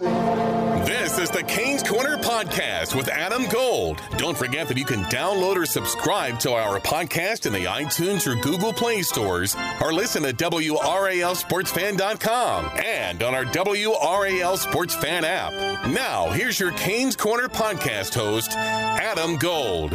[0.00, 4.00] This is the Canes Corner Podcast with Adam Gold.
[4.16, 8.34] Don't forget that you can download or subscribe to our podcast in the iTunes or
[8.42, 15.52] Google Play stores, or listen at WRALSportsFan.com and on our WRAL Sports Fan app.
[15.86, 19.92] Now, here's your Canes Corner Podcast host, Adam Gold.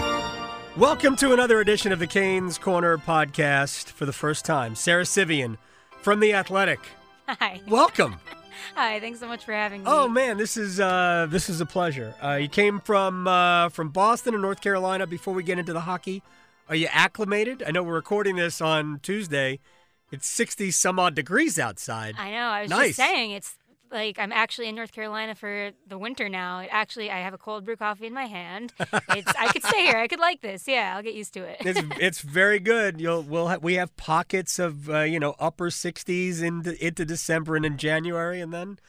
[0.77, 4.75] Welcome to another edition of the Canes Corner Podcast for the first time.
[4.75, 5.57] Sara Civian
[6.01, 6.79] from The Athletic.
[7.27, 7.59] Hi.
[7.67, 8.15] Welcome.
[8.75, 8.99] Hi.
[8.99, 9.87] Thanks so much for having me.
[9.89, 12.13] Oh man, this is uh, this is a pleasure.
[12.23, 15.05] Uh, you came from uh, from Boston and North Carolina.
[15.07, 16.23] Before we get into the hockey,
[16.67, 17.63] are you acclimated?
[17.65, 19.59] I know we're recording this on Tuesday.
[20.11, 22.15] It's sixty some odd degrees outside.
[22.17, 22.37] I know.
[22.47, 22.87] I was Nice.
[22.97, 23.55] just saying it's
[23.91, 26.59] like I'm actually in North Carolina for the winter now.
[26.59, 28.73] It actually, I have a cold brew coffee in my hand.
[28.79, 29.97] It's I could stay here.
[29.97, 30.67] I could like this.
[30.67, 31.57] Yeah, I'll get used to it.
[31.61, 32.99] it's it's very good.
[33.01, 37.55] You'll we'll ha- we have pockets of uh, you know upper 60s into into December
[37.55, 38.79] and in January, and then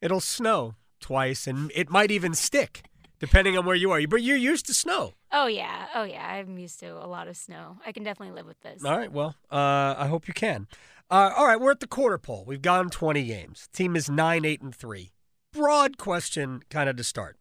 [0.00, 2.82] it'll snow twice, and it might even stick
[3.20, 4.00] depending on where you are.
[4.06, 5.14] But you're used to snow.
[5.32, 5.86] oh yeah.
[5.94, 6.26] Oh yeah.
[6.26, 7.78] I'm used to a lot of snow.
[7.84, 8.84] I can definitely live with this.
[8.84, 9.10] All right.
[9.10, 10.66] Well, uh, I hope you can.
[11.10, 12.44] Uh, all right, we're at the quarter pole.
[12.46, 13.68] We've gone 20 games.
[13.72, 15.12] Team is nine, eight, and three.
[15.54, 17.38] Broad question, kind of to start.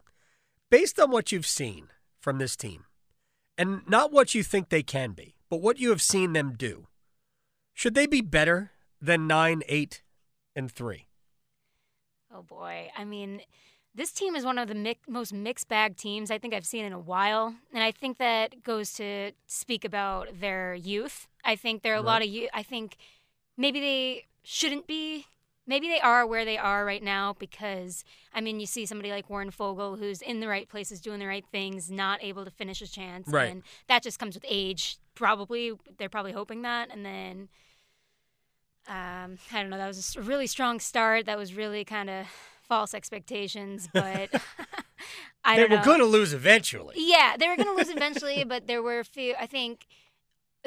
[0.72, 1.90] Based on what you've seen
[2.22, 2.86] from this team,
[3.58, 6.88] and not what you think they can be, but what you have seen them do,
[7.73, 10.02] should they be better than nine, eight,
[10.56, 11.08] and three?
[12.34, 12.90] Oh boy.
[12.98, 13.42] I mean,
[13.94, 16.86] this team is one of the mi- most mixed bag teams I think I've seen
[16.86, 21.28] in a while, and I think that goes to speak about their youth.
[21.44, 22.48] I think there are a lot of you.
[22.54, 22.98] I think
[23.58, 25.26] maybe they shouldn't be.
[25.70, 29.30] Maybe they are where they are right now because I mean, you see somebody like
[29.30, 32.82] Warren Foegele who's in the right places, doing the right things, not able to finish
[32.82, 33.52] a chance, Right.
[33.52, 34.98] and that just comes with age.
[35.14, 37.50] Probably they're probably hoping that, and then
[38.88, 39.78] um, I don't know.
[39.78, 41.26] That was a really strong start.
[41.26, 42.28] That was really kind of
[42.62, 44.30] false expectations, but
[45.44, 45.78] I they don't know.
[45.78, 46.96] were going to lose eventually.
[46.98, 49.36] Yeah, they were going to lose eventually, but there were a few.
[49.40, 49.86] I think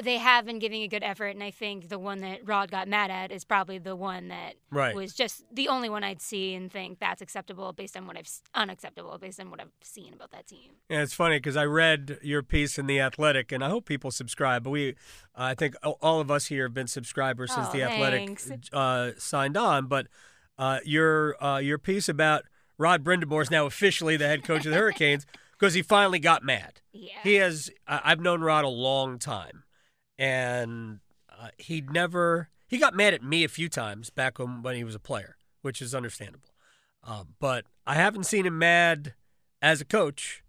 [0.01, 2.87] they have been giving a good effort, and I think the one that Rod got
[2.87, 4.95] mad at is probably the one that Right.
[4.95, 8.29] was just the only one I'd see and think that's acceptable based on what I've
[8.55, 10.71] unacceptable based on what I've seen about that team.
[10.89, 14.11] Yeah, it's funny because I read your piece in the Athletic, and I hope people
[14.11, 14.63] subscribe.
[14.63, 14.95] But we,
[15.35, 18.39] I think all- of us here have been subscribers since Oh, the Athletic
[18.73, 19.87] uh, signed on.
[19.87, 20.07] But
[20.57, 22.43] uh, your uh, your piece about
[22.77, 26.43] Rod Brind'Amour is now officially the head coach of the Hurricanes because he finally got
[26.43, 26.81] mad.
[26.91, 27.13] Yeah.
[27.23, 27.69] He has.
[27.87, 29.63] I I've known Rod a long time,
[30.21, 30.99] and
[31.29, 32.49] uh, he never.
[32.67, 35.35] He got mad at me a few times back when, when he was a player,
[35.61, 36.49] which is understandable.
[37.03, 39.15] Um, but I haven't seen him mad
[39.61, 40.43] as a coach.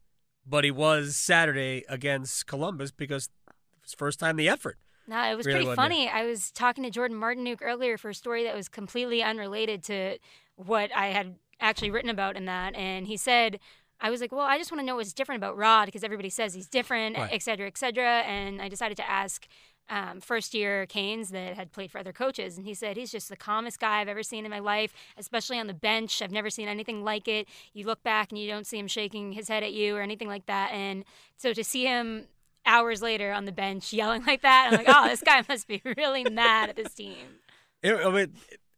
[0.44, 4.76] But he was Saturday against Columbus because it was first time the effort.
[5.06, 6.08] No, it was Really pretty funny.
[6.08, 10.18] I was talking to Jordan Martinook earlier for a story that was completely unrelated to
[10.56, 13.60] what I had actually written about in that, and he said,
[14.02, 16.28] "I was like, well, I just want to know what's different about Rod because everybody
[16.28, 17.32] says he's different, Right.
[17.32, 19.46] et cetera, et cetera." And I decided to ask.
[19.88, 23.28] Um, first year Canes that had played for other coaches, and he said he's just
[23.28, 26.22] the calmest guy I've ever seen in my life, especially on the bench.
[26.22, 27.48] I've never seen anything like it.
[27.74, 30.28] You look back and you don't see him shaking his head at you or anything
[30.28, 30.70] like that.
[30.70, 31.04] And
[31.36, 32.28] so to see him
[32.64, 34.68] hours later on the bench yelling like that.
[34.70, 37.40] I'm like, oh, this guy must be really mad at this team.
[37.82, 38.32] It, I mean,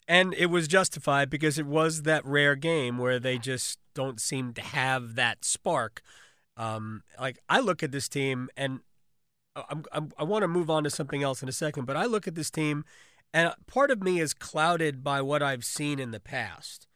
[0.06, 4.52] and it was justified because it was that rare game where they just don't seem
[4.54, 6.02] to have that spark.
[6.56, 8.80] Um, like I look at this team, and
[9.56, 12.04] I'm, I'm, I want to move on to something else in a second, but I
[12.04, 12.84] look at this team,
[13.32, 16.86] and part of me is clouded by what I've seen in the past,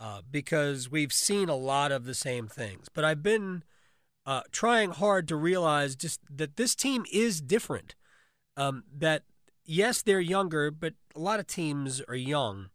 [0.00, 2.86] uh, because we've seen a lot of the same things.
[2.92, 3.62] But I've been
[4.26, 7.94] uh, trying hard to realize just that this team is different.
[8.56, 9.22] Um, that
[9.68, 12.70] yes, they're younger, but a lot of teams are young.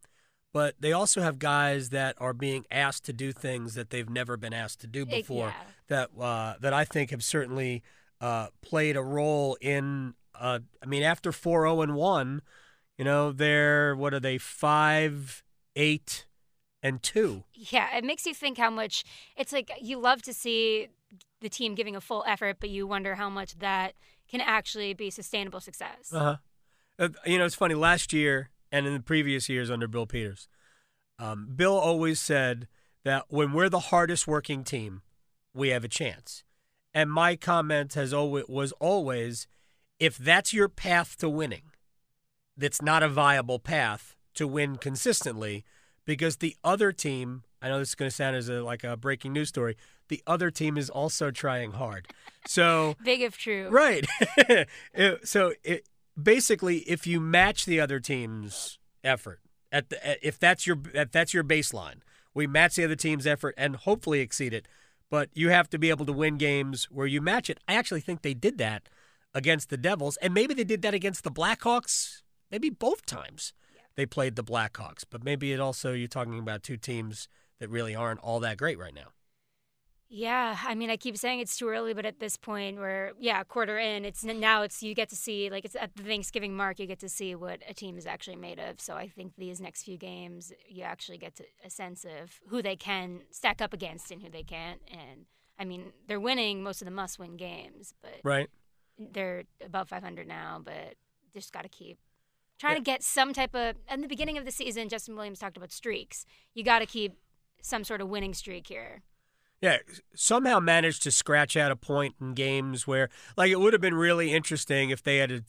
[0.53, 4.37] But they also have guys that are being asked to do things that they've never
[4.37, 5.47] been asked to do before.
[5.47, 5.53] yeah.
[5.87, 7.83] That uh, that I think have certainly
[8.21, 10.13] uh, played a role in.
[10.39, 12.41] Uh, I mean, after four zero and one,
[12.97, 15.43] you know, they're what are they five,
[15.75, 16.27] eight,
[16.83, 17.43] and two.
[17.53, 19.03] Yeah, it makes you think how much
[19.35, 20.89] it's like you love to see
[21.41, 23.93] the team giving a full effort, but you wonder how much that
[24.29, 26.11] can actually be sustainable success.
[26.13, 26.37] Uh-huh.
[26.97, 27.75] Uh You know, it's funny.
[27.75, 30.47] Last year and in the previous years under Bill Peters,
[31.19, 32.67] um, Bill always said
[33.03, 35.01] that when we're the hardest working team,
[35.53, 36.43] we have a chance.
[36.93, 39.47] And my comment has always was always
[39.99, 41.71] if that's your path to winning,
[42.57, 45.63] that's not a viable path to win consistently
[46.05, 48.97] because the other team, I know this is going to sound as a, like a
[48.97, 49.77] breaking news story,
[50.09, 52.07] the other team is also trying hard.
[52.45, 53.69] So Big if true.
[53.69, 54.05] Right.
[55.23, 55.87] So it,
[56.21, 59.39] basically, if you match the other team's effort,
[59.71, 62.01] at the, if that's your if that's your baseline,
[62.33, 64.67] we match the other team's effort and hopefully exceed it.
[65.09, 67.59] But you have to be able to win games where you match it.
[67.67, 68.89] I actually think they did that
[69.33, 72.21] against the Devils, and maybe they did that against the Blackhawks.
[72.51, 73.53] Maybe both times
[73.95, 77.27] they played the Blackhawks, but maybe it also you're talking about two teams
[77.59, 79.09] that really aren't all that great right now.
[80.15, 83.43] Yeah, I mean, I keep saying it's too early, but at this point, we're yeah,
[83.43, 84.05] quarter in.
[84.05, 86.99] It's now it's you get to see like it's at the Thanksgiving mark, you get
[86.99, 88.79] to see what a team is actually made of.
[88.79, 92.61] So I think these next few games, you actually get to, a sense of who
[92.61, 94.81] they can stack up against and who they can't.
[94.91, 95.25] And
[95.57, 98.51] I mean, they're winning most of the must-win games, but Right.
[98.99, 100.61] they're above 500 now.
[100.63, 100.93] But
[101.33, 101.97] just got to keep
[102.59, 103.77] trying to get some type of.
[103.89, 106.27] In the beginning of the season, Justin Williams talked about streaks.
[106.53, 107.15] You got to keep
[107.63, 109.01] some sort of winning streak here.
[109.63, 109.77] Yeah,
[110.13, 113.07] somehow managed to scratch out a point in games where,
[113.37, 115.31] like, it would have been really interesting if they had.
[115.31, 115.43] A,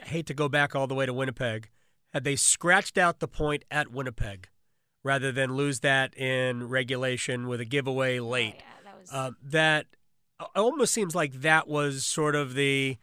[0.00, 1.68] I hate to go back all the way to Winnipeg.
[2.12, 4.48] Had they scratched out the point at Winnipeg,
[5.02, 9.10] rather than lose that in regulation with a giveaway late, Oh, yeah, that was.
[9.12, 9.86] uh, that
[10.54, 12.98] almost seems like that was sort of the.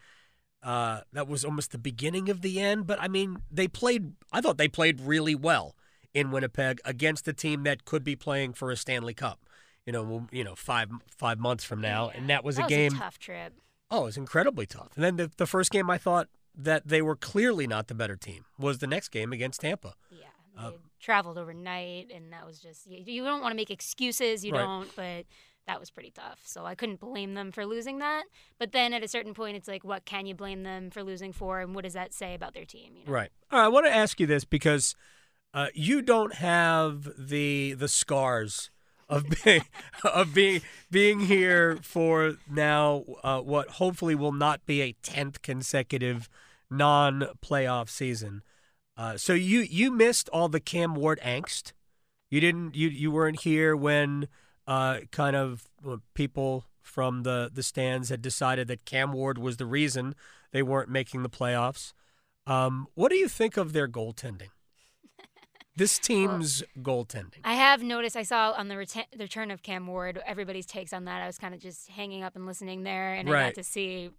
[0.64, 4.14] Uh, that was almost the beginning of the end, but I mean, they played.
[4.32, 5.76] I thought they played really well
[6.14, 9.42] in Winnipeg against a team that could be playing for a Stanley Cup.
[9.86, 12.94] You know, you know, five five months from now, and that was that a game.
[12.94, 13.54] tough trip.
[13.92, 14.90] Oh, it was incredibly tough.
[14.96, 16.28] And then the, the first game, I thought
[16.58, 18.46] that they were clearly not the better team.
[18.58, 19.94] Was the next game against Tampa?
[20.10, 20.26] Yeah,
[20.58, 24.44] Uh, they traveled overnight, and that was just you, you don't want to make excuses.
[24.44, 24.62] You Right.
[24.62, 25.26] don't, but
[25.68, 26.40] that was pretty tough.
[26.46, 28.24] So I couldn't blame them for losing that.
[28.58, 31.31] But then at a certain point, it's like, what can you blame them for losing
[31.31, 32.94] for, and what does that say about their team?
[32.96, 33.12] You know?
[33.12, 33.30] Right.
[33.52, 33.66] All right.
[33.66, 34.96] I want to ask you this because
[35.54, 38.72] uh, you don't have the the scars
[39.07, 39.63] of being
[40.04, 40.62] of being
[40.92, 43.04] being here for now.
[43.24, 46.30] Uh, what hopefully will not be a tenth consecutive
[46.69, 48.44] non-playoff season.
[48.98, 51.74] Uh, so you you missed all the Cam Ward angst.
[52.30, 52.75] You didn't.
[52.75, 54.28] You you weren't here when
[54.68, 55.68] uh, kind of
[56.13, 60.16] people from the the stands had decided that Cam Ward was the reason
[60.52, 61.94] they weren't making the playoffs.
[62.48, 64.50] Um, what do you think of their goaltending?
[65.75, 67.39] This team's goaltending.
[67.44, 68.16] I have noticed.
[68.16, 71.22] I saw on the reten- the return of Cam Ward, everybody's takes on that.
[71.22, 74.10] I was kind of just hanging up and listening there, and I got to see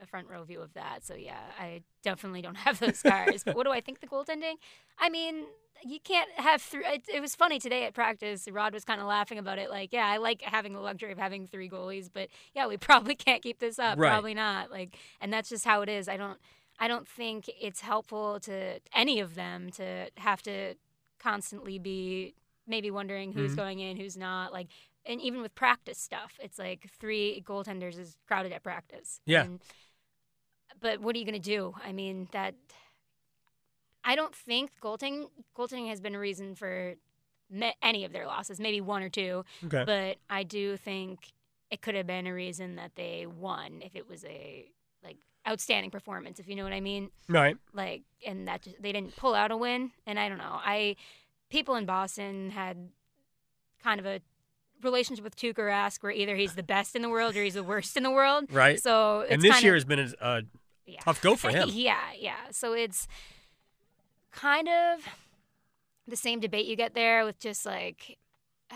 [0.00, 1.06] a front row view of that.
[1.06, 3.44] So yeah, I definitely don't have those scars.
[3.44, 4.54] but what do I think the goaltending?
[4.98, 5.44] I mean,
[5.82, 6.84] you can't have three.
[6.84, 8.46] It, it was funny today at practice.
[8.50, 9.70] Rod was kind of laughing about it.
[9.70, 13.14] Like, yeah, I like having the luxury of having three goalies, but yeah, we probably
[13.14, 13.98] can't keep this up.
[13.98, 14.10] Right.
[14.10, 14.70] Probably not.
[14.70, 16.08] Like, and that's just how it is.
[16.08, 16.38] I don't.
[16.78, 20.74] I don't think it's helpful to any of them to have to
[21.18, 22.34] constantly be
[22.66, 23.56] maybe wondering who's Mhm.
[23.56, 24.52] going in, who's not.
[24.52, 24.68] Like,
[25.04, 29.20] and even with practice stuff, it's like three goaltenders is crowded at practice.
[29.24, 29.44] Yeah.
[29.44, 29.60] And,
[30.80, 31.74] but what are you going to do?
[31.84, 32.54] I mean, that.
[34.04, 36.94] I don't think goaltending goaltending has been a reason for
[37.50, 38.60] me, any of their losses.
[38.60, 39.84] Maybe one or two, Okay.
[39.84, 41.32] but I do think
[41.70, 44.70] it could have been a reason that they won if it was a
[45.02, 45.16] like
[45.48, 46.38] outstanding performance.
[46.40, 47.56] If you know what I mean Right.
[47.72, 50.96] like and that just, they didn't pull out a win and i don't know i
[51.50, 52.88] people in boston had
[53.84, 54.20] kind of a
[54.82, 57.62] relationship with Tuukka Rask where either he's the best in the world or he's the
[57.62, 58.80] worst in the world Right.
[58.82, 60.42] so it's and this year of, has been a, a
[60.86, 61.00] yeah.
[61.00, 61.68] tough go for him.
[61.72, 63.06] yeah yeah so it's
[64.32, 65.00] kind of
[66.08, 68.18] the same debate you get there with just like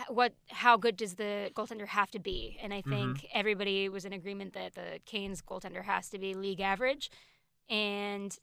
[0.08, 3.26] what how good does the goaltender have to be and i think Mm-hmm.
[3.38, 7.10] everybody was in agreement that the canes goaltender has to be league average
[7.68, 8.38] and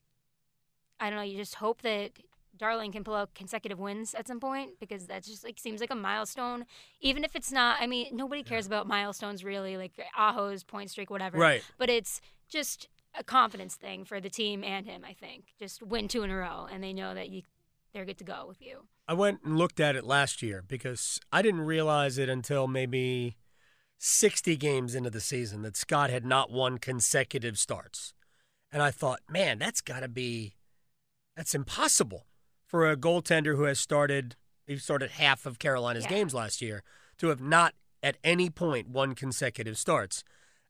[1.00, 2.12] i don't know you just hope that
[2.58, 5.92] darling can pull out consecutive wins at some point because that just like seems like
[5.92, 6.66] a milestone
[7.01, 11.10] even if it's not i mean nobody cares about milestones really like aho's point streak
[11.10, 11.62] whatever Right.
[11.77, 15.04] but it's just a confidence thing for the team and him.
[15.04, 17.42] I think just win two in a row, and they know that you
[17.98, 18.88] they're good to go with you.
[19.08, 23.38] I went and looked at it last year because I didn't realize it until maybe
[23.98, 28.13] 60 games into the season that Scott had not won consecutive starts.
[28.72, 30.54] And I thought, man, that's got to be
[31.36, 32.27] that's impossible
[32.68, 34.36] for a goaltender who has started
[34.68, 36.10] he started half of Carolina's Yeah.
[36.12, 36.84] games last year
[37.18, 37.74] to have not
[38.04, 40.24] at any point won consecutive starts.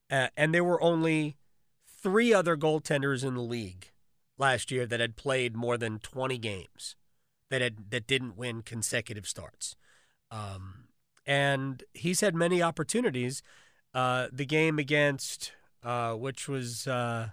[0.09, 1.35] Uh, and there were only
[1.85, 3.91] three other goaltenders in the league
[4.37, 6.95] last year that had played more than 20 games
[7.49, 9.75] that had that didn't win consecutive starts.
[10.31, 10.85] Um,
[11.25, 13.41] and he's had many opportunities.
[13.93, 17.29] Uh, the game against uh, which was uh,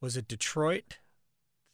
[0.00, 0.98] was it Detroit?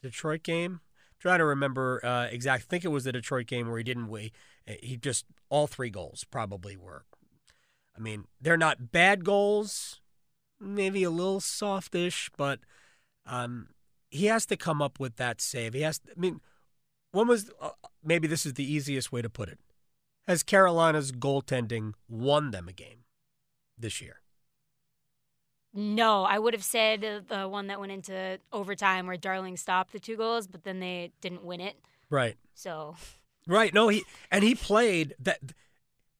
[0.01, 0.79] Detroit game.
[1.19, 2.65] trying to remember uh, exactly.
[2.65, 4.33] I think it was the Detroit game where he didn't wait.
[4.81, 7.05] He just all three goals probably were.
[7.97, 9.99] I mean, they're not bad goals.
[10.59, 12.59] Maybe a little softish, but
[13.25, 13.67] um,
[14.09, 15.73] he has to come up with that save.
[15.73, 16.01] He has.
[16.09, 16.41] I mean,
[17.11, 17.69] when was uh,
[18.03, 19.59] maybe this is the easiest way to put it?
[20.27, 23.05] Has Carolina's goaltending won them a game
[23.77, 24.21] this year?
[25.73, 29.99] No, I would have said the one that went into overtime where Darling stopped the
[29.99, 31.75] two goals, but then they didn't win it.
[32.09, 32.37] Right.
[32.55, 32.95] So.
[33.47, 33.73] Right.
[33.73, 35.39] No, he and he played that.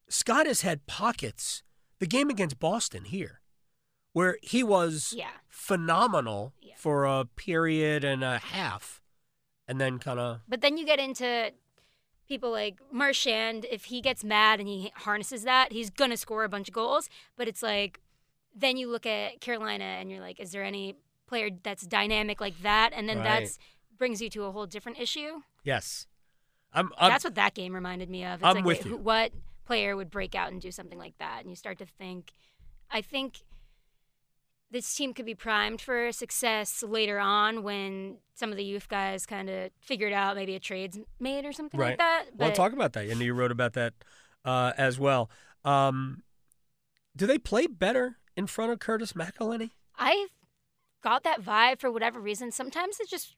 [0.08, 1.62] Scott has had pockets.
[1.98, 3.40] The game against Boston here,
[4.12, 5.28] where he was yeah.
[5.48, 6.74] phenomenal Yeah.
[6.78, 8.99] for a period and a half,
[9.70, 11.52] and then kind of But then you get into
[12.28, 13.64] people like Marchand.
[13.70, 17.08] If he gets mad and he harnesses that, he's gonna score a bunch of goals.
[17.36, 18.00] But it's like,
[18.54, 20.96] then you look at Carolina and you're like, is there any
[21.26, 22.90] player that's dynamic like that?
[22.92, 23.40] And then Right.
[23.40, 23.58] that's
[23.96, 25.42] brings you to a whole different issue.
[25.64, 26.06] yes.
[26.72, 28.34] I'm, I'm that's what that game reminded me of.
[28.40, 28.96] It's I'm like, with wait, you.
[28.96, 29.32] what
[29.66, 31.40] player would break out and do something like that?
[31.40, 32.32] And you start to think,
[32.90, 33.40] I think
[34.70, 39.26] this team could be primed for success later on when some of the youth guys
[39.26, 41.90] kind of figured out maybe a trade's made or something Right.
[41.90, 42.24] like that.
[42.36, 43.06] Well, But talk about that.
[43.08, 43.94] And you wrote about that
[44.44, 45.28] uh, as well.
[45.64, 46.22] Um,
[47.16, 49.70] do they play better in front of Curtis McElhinney?
[49.98, 50.28] I
[51.02, 52.50] got that vibe for whatever reason.
[52.52, 53.34] Sometimes it's just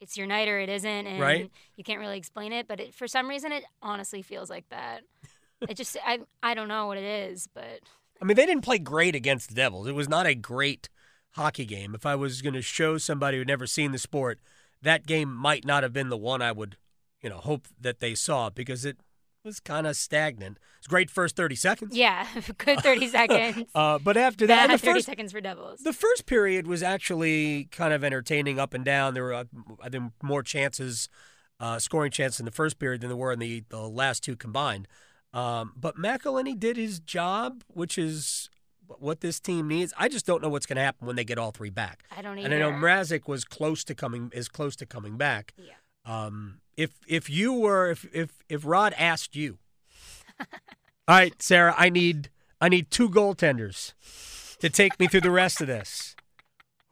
[0.00, 1.50] it's your night or it isn't, and Right.
[1.76, 2.68] you can't really explain it.
[2.68, 5.02] But it, for some reason, it honestly feels like that.
[5.68, 7.80] it just I I don't know what it is, but
[8.24, 9.86] I mean, they didn't play great against the Devils.
[9.86, 10.88] It was not a great
[11.32, 11.94] hockey game.
[11.94, 14.40] If I was going to show somebody who'd never seen the sport,
[14.80, 16.78] that game might not have been the one I would,
[17.20, 18.96] you know, hope that they saw because it
[19.44, 20.58] was kind of stagnant.
[20.78, 21.94] It's great first 30 seconds.
[21.94, 22.26] yeah,
[22.56, 23.68] good thirty seconds.
[23.74, 25.80] Uh, but after that, the thirty first, seconds for Devils.
[25.80, 29.12] the first period was actually kind of entertaining up and down.
[29.12, 29.44] There were, uh,
[29.82, 31.10] I think, more chances,
[31.60, 34.34] uh, scoring chances in the first period than there were in the, the last two
[34.34, 34.88] combined.
[35.34, 38.48] Um, but McElhinney did his job, which is
[38.86, 39.92] what this team needs.
[39.98, 42.04] I just don't know what's going to happen when they get all three back.
[42.16, 42.78] I don't And I know either.
[42.78, 45.52] Mrazek was close to coming is close to coming back.
[45.58, 45.72] Yeah.
[46.06, 49.58] Um, if if you were if if if Rod asked you,
[50.38, 50.46] all
[51.08, 53.92] right, Sara, I need I need two goaltenders
[54.58, 56.14] to take me through the rest of this.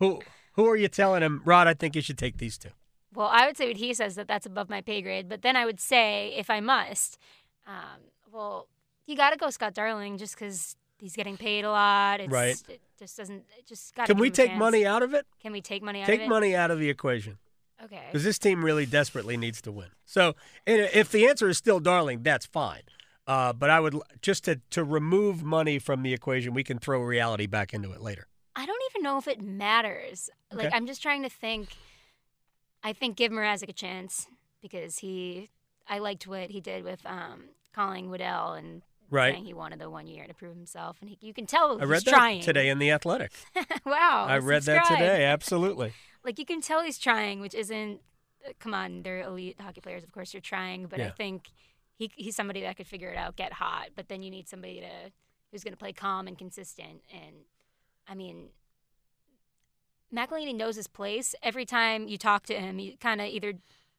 [0.00, 0.20] Who
[0.54, 1.68] who are you telling him, Rod?
[1.68, 2.70] I think you should take these two.
[3.14, 5.54] Well, I would say what he says that that's above my pay grade, but then
[5.54, 7.18] I would say if I must,
[7.66, 8.00] um,
[8.32, 8.68] well,
[9.06, 12.20] you got to go Scott Darling just because he's getting paid a lot.
[12.20, 12.56] It's, Right.
[12.68, 13.44] It just doesn't.
[13.58, 14.06] It just got.
[14.06, 15.26] Can we take money out of it?
[15.42, 16.28] Can we take money out Take of it?
[16.28, 17.38] money out of the equation
[17.82, 18.02] Okay.
[18.06, 19.88] because this team really desperately needs to win.
[20.06, 20.34] So,
[20.66, 22.82] and if the answer is still Darling, that's fine.
[23.26, 27.00] Uh, but I would just to to remove money from the equation, we can throw
[27.02, 28.26] reality back into it later.
[28.54, 30.28] I don't even know if it matters.
[30.52, 30.76] Like Okay.
[30.76, 31.70] I'm just trying to think.
[32.84, 34.26] I think give Mrazek a chance
[34.60, 35.50] because he.
[35.88, 39.34] I liked what he did with um, calling Waddell and Right.
[39.34, 41.80] saying he wanted the one year to prove himself, and he, you can tell I
[41.80, 43.32] he's read that trying today in the Athletic.
[43.84, 45.24] wow, I read that today.
[45.26, 45.92] Absolutely.
[46.24, 48.00] Like you can tell he's trying, which isn't.
[48.48, 50.02] uh, Come on, they're elite hockey players.
[50.02, 51.50] Of course, you're trying, but I think
[51.98, 53.88] he he's somebody that could figure it out, get hot.
[53.94, 55.12] But then you need somebody to
[55.50, 57.02] who's going to play calm and consistent.
[57.12, 57.34] And
[58.08, 58.48] I mean,
[60.14, 61.34] McElhinney knows his place.
[61.42, 63.54] Every time you talk to him, he kind of either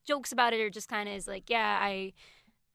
[0.06, 2.14] jokes about it or just kind of is like, "Yeah, I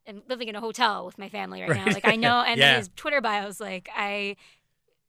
[0.08, 2.76] am living in a hotel with my family right, now." Like I know, and Yeah.
[2.78, 4.36] his Twitter bio is like, "I."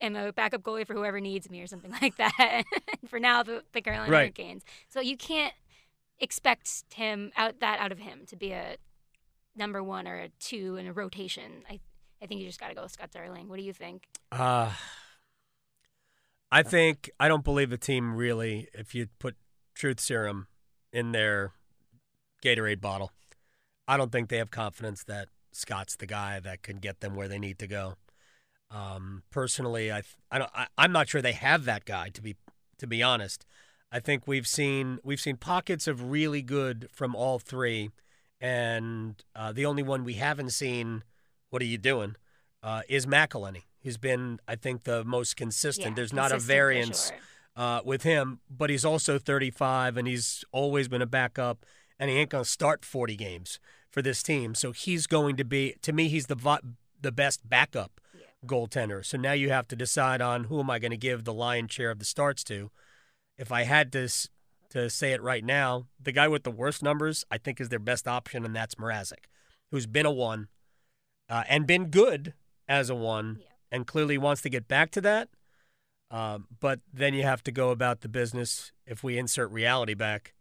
[0.01, 2.63] am a backup goalie for whoever needs me or something like that.
[3.09, 4.19] for now, the, the Carolina Right.
[4.27, 4.63] Hurricanes.
[4.87, 5.53] So you can't
[6.19, 8.77] expect him out that out of him to be a
[9.57, 11.63] number one or a two in a rotation.
[11.69, 11.81] I
[12.21, 13.49] I think you just got to go with Scott Darling.
[13.49, 14.07] What do you think?
[14.31, 14.71] Uh,
[16.49, 18.69] I think I don't believe the team really.
[18.73, 19.35] If you put
[19.75, 20.47] truth serum
[20.93, 21.51] in their
[22.41, 23.11] Gatorade bottle,
[23.89, 27.27] I don't think they have confidence that Scott's the guy that can get them where
[27.27, 27.95] they need to go.
[28.69, 30.51] Um, personally, I, I don't.
[30.53, 32.35] I, I'm not sure they have that guy to be
[32.77, 33.47] to be honest.
[33.91, 37.89] I think we've seen we've seen pockets of really good from all three,
[38.39, 41.03] and uh, the only one we haven't seen.
[41.49, 42.15] What are you doing?
[42.61, 43.63] Uh, is McElhinney.
[43.79, 45.87] He's been, I think, the most consistent.
[45.87, 47.17] Yeah, There's not a consistent variance sure.
[47.55, 51.65] uh, with him, but he's also 35 and he's always been a backup,
[51.97, 53.59] and he ain't going to start 40 games
[53.99, 54.55] for this team.
[54.55, 56.61] So he's going to be, to me, he's the
[57.01, 57.99] the best backup
[58.45, 59.05] goaltender.
[59.05, 61.73] So now you have to decide on who am I going to give the lion's
[61.73, 62.71] share of the starts to.
[63.37, 64.07] If I had to
[64.69, 67.79] to say it right now, the guy with the worst numbers, I think, is their
[67.79, 69.25] best option, and that's Mrazek,
[69.71, 70.47] who's been a one
[71.27, 72.33] uh, and been good
[72.67, 73.47] as a one, Yeah.
[73.71, 75.27] and clearly wants to get back to that.
[76.11, 78.71] Um, but then you have to go about the business.
[78.85, 80.33] If we insert reality back,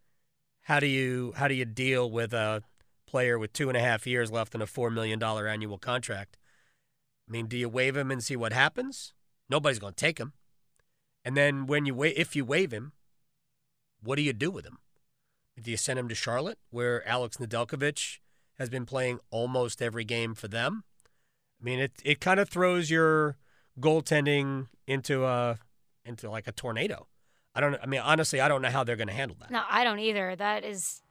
[0.63, 2.63] how do you how do you deal with a
[3.09, 6.37] player with two and a half years left on a four million dollar annual contract?
[7.29, 9.15] I mean, do you waive him and see what happens?
[9.51, 10.33] Nobody's going to take him.
[11.25, 12.93] And then when you wa- if you waive him,
[14.03, 14.79] what do you do with him?
[15.61, 18.19] Do you send him to Charlotte, where Alex Nedeljkovic
[18.59, 20.85] has been playing almost every game for them?
[21.61, 23.37] I mean, it it kind of throws your
[23.81, 25.59] goaltending into a
[26.05, 27.09] into like a tornado.
[27.55, 27.77] I don't.
[27.83, 29.51] I mean, honestly, I don't know how they're going to handle that.
[29.51, 30.37] No, I don't either.
[30.37, 31.03] That is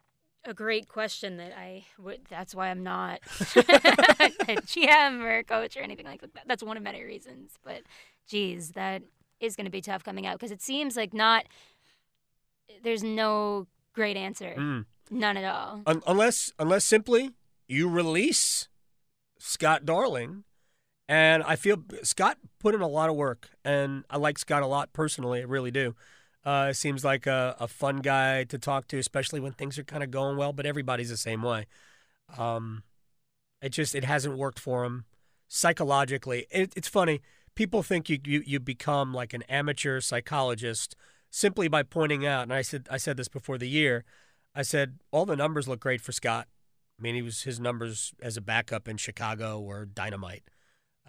[0.48, 2.22] a great question that I would.
[2.30, 3.20] That's why I'm not
[3.56, 6.32] a GM or a coach or anything like that.
[6.48, 7.60] That's one of many reasons.
[7.63, 7.82] But,
[8.27, 9.04] geez, that
[9.39, 11.46] is going to be tough coming out because it seems like not.
[12.84, 14.56] There's no great answer.
[14.58, 14.86] Mm.
[15.10, 15.82] None at all.
[15.86, 17.32] Un- unless unless simply
[17.68, 18.68] you release
[19.39, 20.44] Scott Darling,
[21.08, 24.68] and I feel Scott put in a lot of work, and I like Scott a
[24.68, 25.39] lot personally.
[25.39, 25.96] I really do.
[26.48, 30.01] Uh, seems like a, a fun guy to talk to, especially when things are kind
[30.01, 30.54] of going well.
[30.54, 31.66] But everybody's the same way.
[32.38, 32.84] Um,
[33.62, 35.04] it just it hasn't worked for him
[35.50, 36.48] psychologically.
[36.50, 37.20] It, it's funny.
[37.54, 40.96] People think you, you you become like an amateur psychologist
[41.30, 42.44] simply by pointing out.
[42.44, 44.06] And I said I said this before the year.
[44.56, 46.48] I said all the numbers look great for Scott.
[46.98, 50.44] I mean, he was his numbers as a backup in Chicago were dynamite.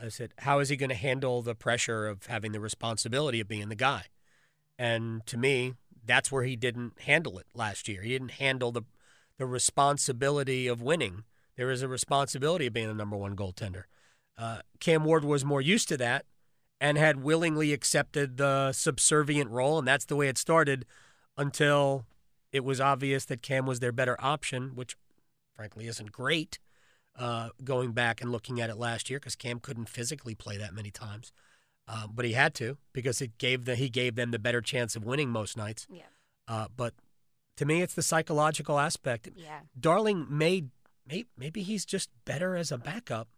[0.03, 3.47] I said, how is he going to handle the pressure of having the responsibility of
[3.47, 4.07] being the guy?
[4.79, 8.03] And to me, that's where he didn't handle it last year.
[8.03, 8.83] He didn't handle the
[9.39, 11.23] the responsibility of winning.
[11.57, 13.85] There is a responsibility of being the number one goaltender.
[14.37, 16.27] Uh, Cam Ward was more used to that
[16.81, 20.85] and had willingly accepted the subservient role, and that's the way it started
[21.37, 22.05] until
[22.53, 24.97] it was obvious that Cam was their better option, which
[25.55, 26.59] frankly isn't great.
[27.17, 30.73] Uh, going back and looking at it last year, because Cam couldn't physically play that
[30.73, 31.33] many times,
[31.89, 34.95] uh, but he had to because it gave the he gave them the better chance
[34.95, 35.87] of winning most nights.
[35.91, 36.03] Yeah.
[36.47, 36.95] Uh, but
[37.57, 39.29] to me, it's the psychological aspect.
[39.35, 39.61] Yeah.
[39.79, 40.65] Darling may,
[41.09, 43.29] may maybe he's just better as a backup,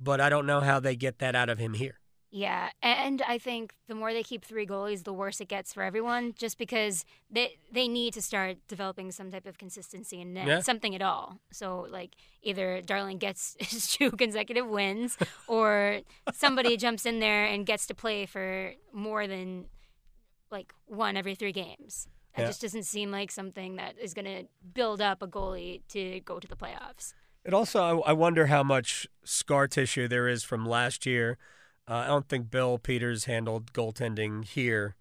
[0.00, 1.99] but I don't know how they get that out of him here.
[2.32, 5.82] Yeah, and I think the more they keep three goalies, the worse it gets for
[5.82, 6.32] everyone.
[6.36, 10.60] Just because they they need to start developing some type of consistency and Yeah.
[10.60, 11.40] something at all.
[11.50, 17.66] So like either Darling gets his two consecutive wins, or somebody jumps in there and
[17.66, 19.66] gets to play for more than
[20.52, 22.06] like one every three games.
[22.36, 22.46] That Yeah.
[22.48, 26.38] just doesn't seem like something that is going to build up a goalie to go
[26.38, 27.12] to the playoffs.
[27.44, 31.38] It also, I I wonder how much scar tissue there is from last year.
[31.90, 34.94] Uh, I don't think Bill Peters handled goaltending here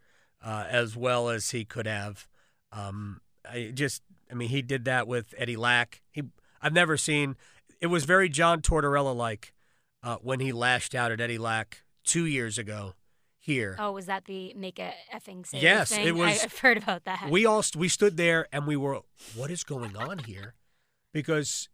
[0.44, 2.28] uh, as well as he could have.
[2.72, 6.02] Um, I just, I mean, he did that with Eddie Lack.
[6.12, 6.24] He,
[6.62, 7.38] I've never seen.
[7.80, 9.54] It was very John Tortorella like
[10.02, 12.96] uh, when he lashed out at Eddie Lack two years ago
[13.38, 13.76] here.
[13.78, 15.62] Oh, was that the make a effing save?
[15.62, 16.08] Yes, thing?
[16.08, 17.30] it was- I've heard about that.
[17.30, 19.02] We all st- we stood there and we were,
[19.36, 20.56] what is going on here?
[21.14, 21.70] Because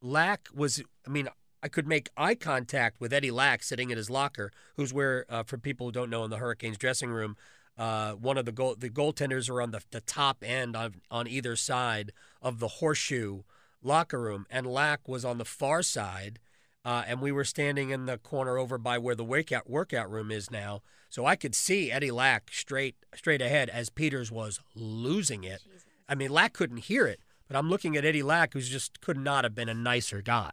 [0.00, 1.28] Lack was, I mean,
[1.64, 5.44] I could make eye contact with Eddie Lack sitting in his locker, who's where, uh,
[5.44, 7.38] for people who don't know, in the Hurricanes dressing room,
[7.78, 11.26] uh, one of the goal the goaltenders are on the, the top end on on
[11.26, 13.44] either side of the horseshoe
[13.82, 16.38] locker room, and Lack was on the far side.
[16.84, 20.30] Uh, and we were standing in the corner over by where the workout workout room
[20.30, 25.44] is now, so I could see Eddie Lack straight straight ahead as Peters was losing
[25.44, 25.62] it.
[26.06, 29.16] I mean, Lack couldn't hear it, but I'm looking at Eddie Lack, who's just could
[29.16, 30.50] not have been a nicer guy.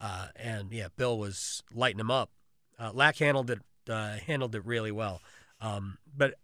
[0.00, 2.30] Uh, and yeah, Bill was lighting him up.
[2.78, 5.22] Uh, Lack handled it uh, handled it really well.
[5.60, 6.34] Um, but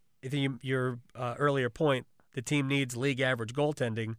[0.62, 4.16] your uh, earlier point, the team needs league average goaltending.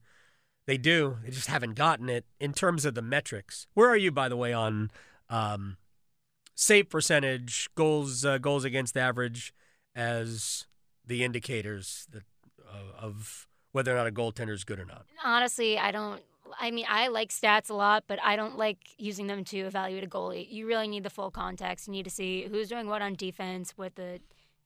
[0.65, 1.17] They do.
[1.23, 3.67] They just haven't gotten it in terms of the metrics.
[3.73, 4.91] Where are you, by the way, on
[5.29, 5.77] um,
[6.55, 9.53] save percentage, goals uh, goals against average,
[9.95, 10.65] as
[11.05, 12.23] the indicators that
[12.65, 15.05] uh, of whether or not a goaltender is good or not?
[15.23, 16.21] Honestly, I don't.
[16.59, 20.03] I mean, I like stats a lot, but I don't like using them to evaluate
[20.03, 20.49] a goalie.
[20.51, 21.87] You really need the full context.
[21.87, 24.19] You need to see who's doing what on defense, what the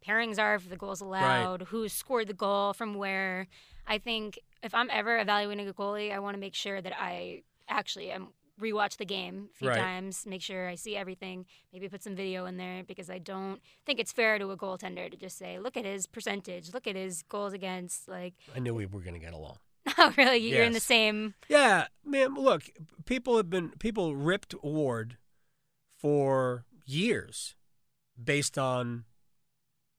[0.08, 3.48] pairings are for the goals allowed, who scored the goal from where.
[3.88, 7.44] I think if I'm ever evaluating a goalie, I want to make sure that I
[7.70, 9.78] actually am rewatch the game a few Right.
[9.78, 13.62] times, make sure I see everything, maybe put some video in there because I don't
[13.86, 16.96] think it's fair to a goaltender to just say, look at his percentage, look at
[16.96, 18.08] his goals against.
[18.08, 19.58] Like, I knew we were going to get along.
[19.98, 20.38] oh, really?
[20.38, 21.34] You're in the same.
[21.48, 22.36] Yeah, man.
[22.36, 22.64] Look,
[23.06, 25.18] people have been people ripped Ward
[25.98, 27.56] for years
[28.22, 29.06] based on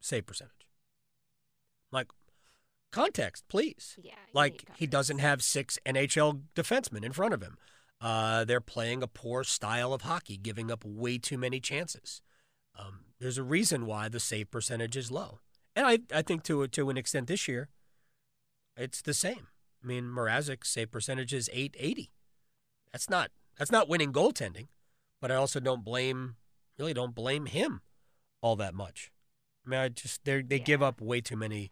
[0.00, 0.52] save percentage.
[1.90, 2.08] Like
[2.92, 3.96] context, please.
[4.02, 4.12] Yeah.
[4.32, 7.56] Like he doesn't have six NHL defensemen in front of him.
[8.00, 12.22] Uh, they're playing a poor style of hockey, giving up way too many chances.
[12.78, 15.40] Um, there's a reason why the save percentage is low,
[15.74, 17.68] and I I think to to an extent this year,
[18.76, 19.48] it's the same.
[19.82, 22.10] I mean, Mrazek's save percentage is 880.
[22.92, 24.68] That's not that's not winning goaltending,
[25.20, 26.36] but I also don't blame
[26.78, 27.80] really don't blame him
[28.40, 29.10] all that much.
[29.66, 31.70] I mean, I just they they give up way too many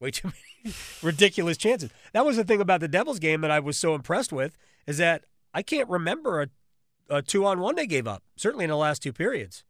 [0.00, 0.28] way too
[0.64, 1.90] many ridiculous chances.
[2.12, 4.98] That was the thing about the Devils game that I was so impressed with is
[4.98, 6.48] that I can't remember a,
[7.16, 8.22] a two on one they gave up.
[8.36, 9.64] Certainly in the last two periods.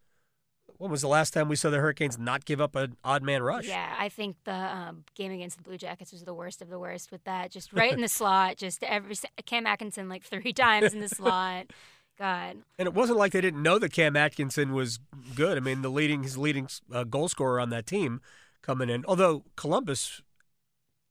[0.83, 3.41] When was the last time we saw the Hurricanes not give up an odd man
[3.41, 3.69] rush?
[3.69, 6.79] Yeah, I think the um, game against the Blue Jackets was the worst of the
[6.79, 7.53] worst with that.
[7.53, 9.15] Just right in the slot, just every
[9.47, 11.67] Cam Atkinson like three times in the slot.
[12.19, 14.99] God, And it wasn't like they didn't know that Cam Atkinson was
[15.37, 15.57] good.
[15.57, 18.21] I mean, the leading his leading uh, goal scorer on that team
[18.61, 19.05] coming in.
[19.07, 20.21] Although Columbus,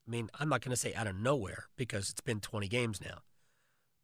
[0.05, 2.99] I mean, I'm not going to say out of nowhere because it's been 20 games
[2.99, 3.19] now,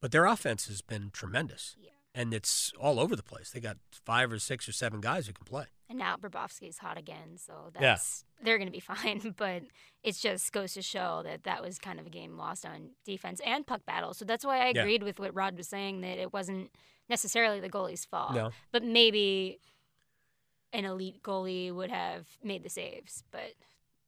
[0.02, 1.90] but their offense has been tremendous, yeah.
[2.18, 3.52] And it's all over the place.
[3.52, 5.66] They got five or six or seven guys who can play.
[5.90, 7.98] And now Bobrovsky's hot again, so Yeah.
[8.44, 9.34] they're going to be fine.
[9.38, 9.64] But
[10.04, 13.40] it just goes to show that that was kind of a game lost on defense
[13.46, 14.14] and puck battle.
[14.14, 14.82] So that's why I Yeah.
[14.82, 16.72] agreed with what Rod was saying that it wasn't
[17.08, 18.52] necessarily the goalie's fault, No.
[18.72, 19.60] but maybe
[20.74, 23.24] an elite goalie would have made the saves.
[23.32, 23.54] But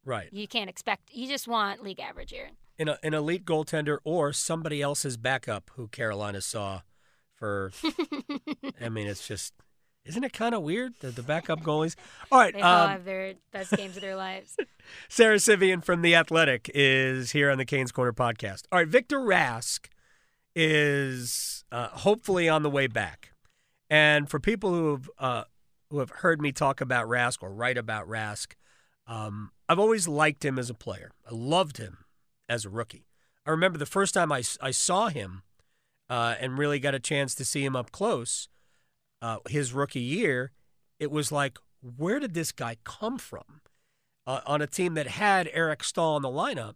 [0.03, 0.31] Right.
[0.33, 1.11] you can't expect.
[1.13, 2.49] You just want league average here.
[2.77, 6.81] In a, an elite goaltender or somebody else's backup who Carolina saw
[7.39, 7.71] for.
[8.81, 9.53] I mean, it's just.
[10.05, 11.95] Isn't it kind of weird that the backup goalies?
[12.31, 12.53] All right.
[12.53, 14.57] They all um, have their best games of their lives.
[15.09, 18.63] Sara Civian from The Athletic is here on the Canes Corner podcast.
[18.71, 19.87] All right, Victor Rask
[20.55, 23.33] is uh, hopefully on the way back.
[23.89, 25.43] And for people who have, uh,
[25.89, 28.53] who have heard me talk about Rask or write about Rask,
[29.05, 31.11] um, I've always liked him as a player.
[31.29, 32.05] I loved him
[32.47, 33.05] as a rookie.
[33.45, 35.43] I remember the first time I, I saw him
[36.09, 38.47] uh, and really got a chance to see him up close
[39.21, 40.51] uh, his rookie year,
[40.99, 43.61] it was like, where did this guy come from?
[44.29, 46.75] uh, on a team that had Eric Staal in the lineup,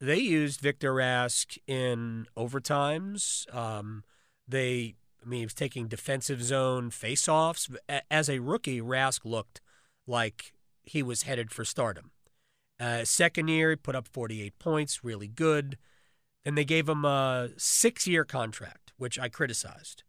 [0.00, 3.52] they used Victor Rask in overtimes.
[3.54, 4.04] Um,
[4.48, 7.76] they, I mean, he was taking defensive zone faceoffs.
[8.10, 9.60] As a rookie, Rask looked
[10.06, 12.10] like he was headed for stardom.
[12.80, 15.76] Uh, second year, he put up 48 points, really good.
[16.44, 20.02] And they gave him a six-year contract, which I criticized.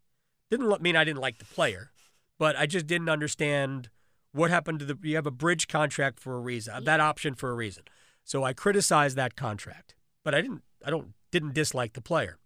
[0.50, 1.92] Didn't mean I didn't like the player,
[2.40, 3.90] but I just didn't understand
[4.32, 4.98] what happened to the.
[5.02, 7.84] You have a bridge contract for a reason, that option for a reason.
[8.24, 10.64] So I criticized that contract, but I didn't.
[10.86, 12.38] I don't didn't dislike the player.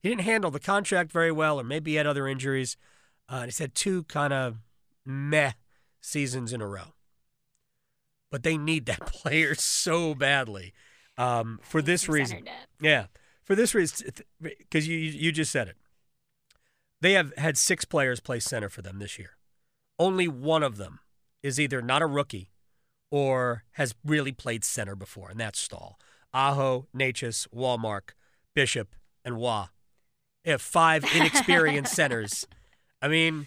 [0.00, 2.76] He didn't handle the contract very well, or maybe he had other injuries.
[3.28, 4.58] Uh, and he's had two kind of
[5.04, 5.52] meh
[6.00, 6.94] seasons in a row.
[8.30, 10.72] But they need that player so badly
[11.18, 12.48] um, for this reason.
[12.80, 13.06] Yeah,
[13.46, 15.76] for this reason, because you you just said it.
[17.00, 19.30] They have had six players play center for them this year.
[19.98, 20.98] Only one of them
[21.42, 22.50] is either not a rookie
[23.10, 25.98] or has really played center before, and that's Staal.
[26.34, 28.14] Aho, Necas, Wallmark,
[28.54, 29.64] Bishop, and Roy.
[30.44, 32.46] They have five inexperienced centers.
[33.00, 33.46] I mean,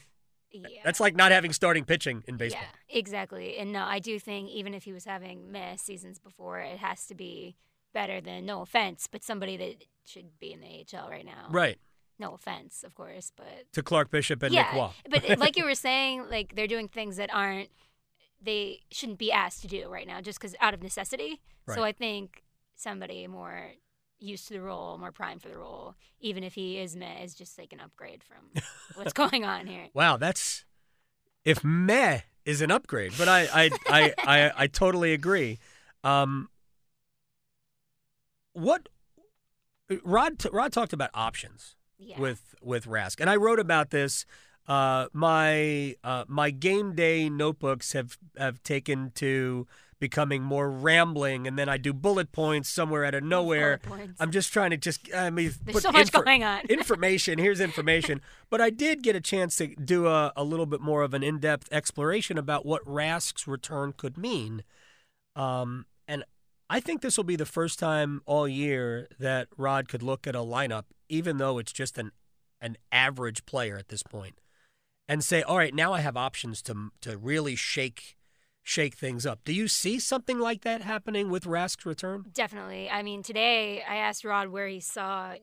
[0.51, 0.67] Yeah.
[0.83, 2.61] that's like not having starting pitching in baseball.
[2.63, 3.57] Yeah, exactly.
[3.57, 7.05] And no, I do think even if he was having meh seasons before, it has
[7.07, 7.57] to be
[7.93, 11.47] better than no offense, but somebody that should be in the AHL right now.
[11.49, 11.77] Right.
[12.17, 14.63] No offense, of course, but To Clark Bishop and yeah.
[14.63, 14.89] Nick Roy.
[15.09, 17.69] but like you were saying, like they're doing things that aren't
[18.41, 21.41] they shouldn't be asked to do right now, just because out of necessity.
[21.73, 22.41] So I think
[22.75, 23.73] somebody more
[24.19, 27.35] used to the role, more primed for the role, even if he is meh, is
[27.35, 28.63] just like an upgrade from
[28.95, 29.89] what's going on here.
[29.93, 30.65] Wow, that's
[31.45, 35.59] if meh is an upgrade, but I I I, I, I totally agree.
[36.03, 36.49] Um,
[38.59, 38.89] what
[40.03, 42.19] Rod Rod talked about options Yeah.
[42.19, 44.25] with with Rask, and I wrote about this.
[44.67, 49.65] Uh, my uh, my game day notebooks have have taken to
[49.99, 53.79] becoming more rambling, and then I do bullet points somewhere out of nowhere.
[54.19, 56.59] I'm just trying to just I mean There's put so much infor- going on.
[56.69, 57.39] information.
[57.39, 58.21] Here's information.
[58.51, 61.23] But I did get a chance to do a, a little bit more of an
[61.23, 64.63] in depth exploration about what Rask's return could mean.
[65.35, 65.85] Um,
[66.69, 70.35] I think this will be the first time all year that Rod could look at
[70.35, 72.11] a lineup, even though it's just an
[72.61, 74.39] an average player at this point,
[75.07, 78.17] and say, "All right, now I have options to to really shake
[78.61, 82.25] shake things up." Do you see something like that happening with Rask's return?
[82.33, 82.89] Definitely.
[82.89, 85.35] I mean, today I asked Rod where he saw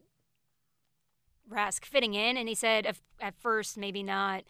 [1.50, 4.44] Rask fitting in, and he said at, at first maybe not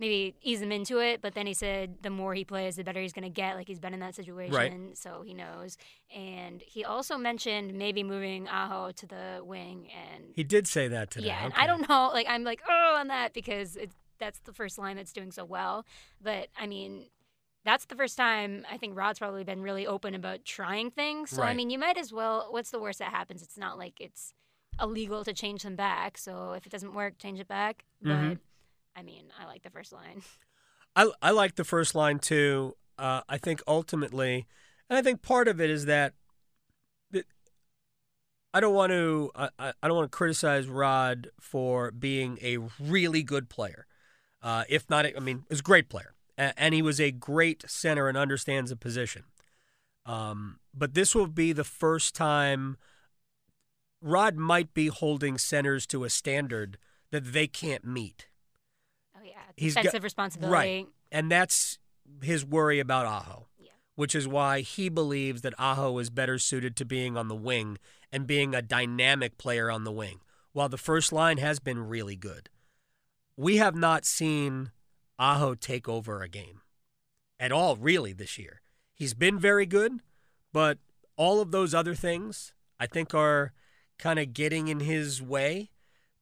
[0.00, 1.20] maybe ease him into it.
[1.22, 3.54] But then he said the more he plays, the better he's going to get.
[3.54, 5.76] Like he's been in that situation, so he knows.
[6.12, 9.88] And he also mentioned maybe moving Aho to the wing.
[9.94, 11.28] And He did say that today.
[11.28, 12.10] yeah, and I don't know.
[12.12, 15.44] Like I'm like oh on that because it, that's the first line that's doing so
[15.44, 15.84] well.
[16.20, 17.06] But I mean.
[17.62, 21.28] That's the first time I think Rod's probably been really open about trying things.
[21.28, 22.46] So I mean, you might as well.
[22.48, 23.42] What's the worst that happens?
[23.42, 24.32] It's not like it's
[24.80, 26.16] illegal to change them back.
[26.16, 27.84] So if it doesn't work, change it back.
[28.02, 28.30] Mhm.
[28.30, 28.38] But
[28.96, 30.22] I mean, I like the first line.
[30.96, 32.76] I I like the first line too.
[32.98, 34.46] Uh, I think ultimately,
[34.88, 36.12] and I think part of it is that,
[37.12, 37.24] that
[38.52, 43.22] I don't want to I, I don't want to criticize Rod for being a really
[43.22, 43.86] good player.
[44.42, 48.08] Uh, if not, I mean, he's a great player, and he was a great center
[48.08, 49.24] and understands the position.
[50.06, 52.76] Um, but this will be the first time
[54.02, 56.78] Rod might be holding centers to a standard
[57.10, 58.26] that they can't meet.
[59.60, 60.86] He's got- defensive responsibility.
[61.12, 61.78] And that's
[62.22, 63.72] his worry about Aho, Yeah.
[63.94, 67.78] which is why he believes that Aho is better suited to being on the wing
[68.10, 70.20] and being a dynamic player on the wing.
[70.52, 72.48] While the first line has been really good,
[73.36, 74.72] we have not seen
[75.18, 76.62] Aho take over a game
[77.38, 78.62] at all, really, this year.
[78.94, 80.00] He's been very good,
[80.52, 80.78] but
[81.16, 83.52] all of those other things I think are
[83.98, 85.70] kind of getting in his way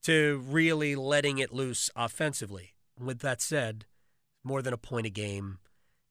[0.02, 2.74] to really letting it loose offensively.
[3.00, 3.84] With that said,
[4.44, 5.58] more than a point a game.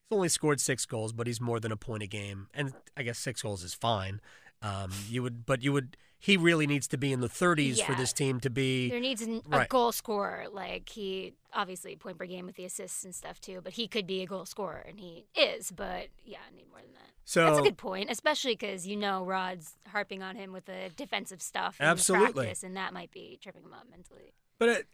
[0.09, 3.03] He's only scored six goals, but he's more than a point a game, and I
[3.03, 4.21] guess six goals is fine.
[4.61, 5.97] Um, you would, but you would.
[6.19, 8.89] He really needs to be in the 30s for this team to be.
[8.89, 9.65] There needs an, Right.
[9.65, 10.45] a goal scorer.
[10.51, 14.07] Like he obviously point per game with the assists and stuff too, but he could
[14.07, 15.69] be a goal scorer, and he is.
[15.71, 17.01] But yeah, I need more than that.
[17.25, 20.89] So That's a good point, especially because you know Rod's harping on him with the
[20.95, 21.77] defensive stuff.
[21.79, 22.45] Absolutely.
[22.45, 24.33] practice, and that might be tripping him up mentally.
[24.57, 24.87] But it,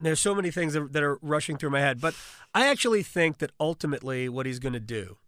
[0.00, 2.00] there's so many things that, that are rushing through my head.
[2.00, 2.14] But
[2.52, 5.18] I actually think that ultimately what he's going to do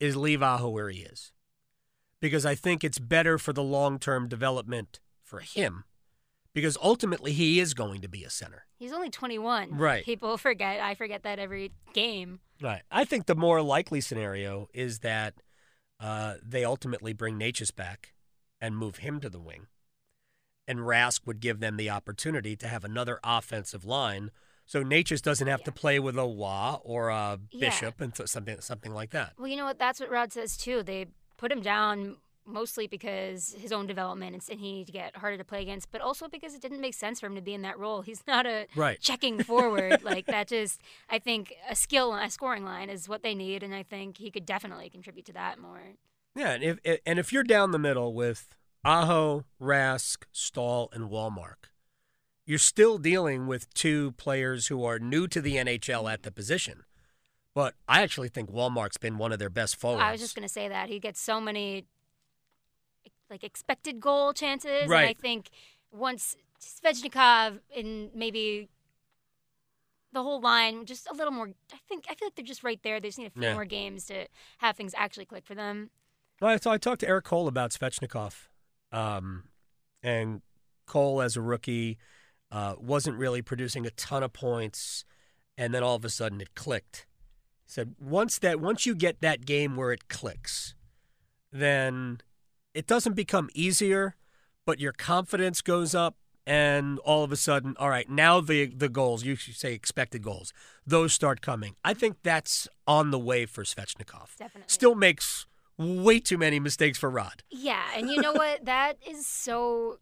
[0.00, 1.32] is leave Aho where he is.
[2.20, 5.84] Because I think it's better for the long term development for him.
[6.54, 8.66] Because ultimately he is going to be a center.
[8.78, 9.76] He's only 21.
[9.76, 10.04] Right.
[10.04, 10.80] People forget.
[10.80, 12.40] I forget that every game.
[12.62, 12.82] Right.
[12.90, 15.34] I think the more likely scenario is that
[15.98, 18.14] uh, they ultimately bring Necas back
[18.60, 19.66] and move him to the wing.
[20.66, 24.30] And Rask would give them the opportunity to have another offensive line.
[24.66, 27.68] So Necas doesn't have to play with a Roy or a Yeah.
[27.68, 29.34] Bishop and th- something something like that.
[29.38, 29.78] Well, you know what?
[29.78, 30.82] That's what Rod says too.
[30.82, 35.16] They put him down mostly because his own development and- and he needed to get
[35.16, 37.54] harder to play against, but also because it didn't make sense for him to be
[37.54, 38.02] in that role.
[38.02, 39.00] He's not a Right.
[39.00, 40.48] checking forward like that.
[40.48, 44.16] Just I think a skill, a scoring line is what they need, and I think
[44.18, 45.80] he could definitely contribute to that more.
[46.34, 48.48] Yeah, and if and if you're down the middle with
[48.84, 51.70] Aho, Rask, Staal, and Wallmark,
[52.44, 56.84] you're still dealing with two players who are new to the NHL at the position.
[57.54, 60.02] But I actually think Wallmark's been one of their best forwards.
[60.02, 61.86] I was just gonna say that he gets so many
[63.30, 65.48] like expected goal chances, and I think
[65.90, 68.68] once Svechnikov and maybe
[70.12, 71.48] the whole line just a little more.
[71.72, 73.00] I think I feel like they're just right there.
[73.00, 73.54] They just need a few Yeah.
[73.54, 74.26] more games to
[74.58, 75.90] have things actually click for them.
[76.40, 78.48] Well, so I talked to Erik Cole about Svechnikov,
[78.94, 79.44] um,
[80.02, 80.40] and
[80.86, 81.98] Cole as a rookie
[82.52, 85.04] uh, wasn't really producing a ton of points,
[85.58, 87.06] and then all of a sudden it clicked.
[87.66, 90.74] He said once that once you get that game where it clicks,
[91.52, 92.20] then
[92.72, 94.14] it doesn't become easier,
[94.64, 96.16] but your confidence goes up.
[96.46, 100.22] And all of a sudden, all right, now the the goals, you should say expected
[100.22, 100.52] goals,
[100.86, 101.74] those start coming.
[101.82, 104.36] I think that's on the way for Svechnikov.
[104.36, 104.64] Definitely.
[104.66, 105.46] Still makes
[105.78, 107.42] way too many mistakes for Rod.
[107.50, 108.64] Yeah, and you know what?
[108.64, 109.98] That is so.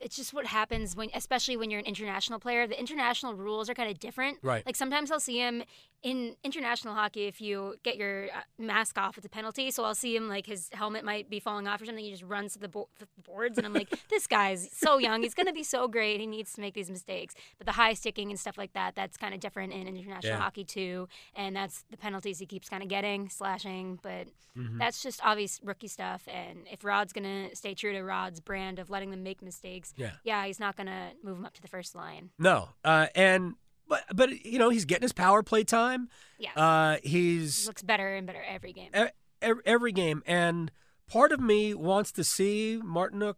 [0.00, 2.66] It's just what happens when, especially when you're an international player.
[2.66, 4.38] The international rules are kind of different.
[4.42, 4.64] Right.
[4.66, 5.62] Like sometimes I'll see him
[6.04, 7.24] in international hockey.
[7.24, 9.70] If you get your uh, mask off, it's a penalty.
[9.72, 12.04] So I'll see him like his helmet might be falling off or something.
[12.04, 15.22] He just runs to the, bo- the boards, and I'm like, this guy's so young.
[15.22, 16.20] He's gonna be so great.
[16.20, 17.34] He needs to make these mistakes.
[17.58, 20.38] But the high sticking and stuff like that, that's kind of different in international Yeah.
[20.38, 21.08] hockey too.
[21.34, 23.98] And that's the penalties he keeps kind of getting, slashing.
[24.02, 24.78] But Mm-hmm.
[24.78, 26.28] that's just obvious rookie stuff.
[26.32, 30.12] And if Rod's gonna stay true to Rod's brand of letting them make mistakes, Yeah.
[30.22, 32.30] yeah, he's not gonna move him up to the first line.
[32.38, 33.54] No, uh, and
[33.88, 36.08] but but you know he's getting his power play time.
[36.38, 38.90] Yeah, Uh, he he's looks better and better every game.
[38.96, 40.70] e- e- every game, and
[41.08, 43.36] part of me wants to see Martinook,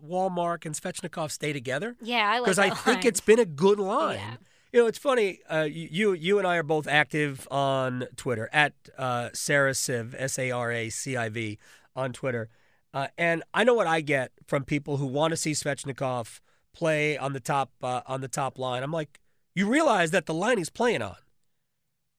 [0.00, 3.06] Wallmark, and Svechnikov stay together yeah, I like because I that think line.
[3.06, 4.18] it's been a good line.
[4.18, 4.36] Yeah.
[4.72, 5.40] You know, it's funny.
[5.50, 10.38] Uh, you you and I are both active on Twitter at uh, Sara Civ S
[10.38, 11.58] A R A C I V
[11.94, 12.48] on Twitter,
[12.94, 16.40] uh, and I know what I get from people who want to see Svechnikov
[16.72, 18.82] play on the top uh, on the top line.
[18.82, 19.20] I'm like,
[19.54, 21.16] you realize that the line he's playing on,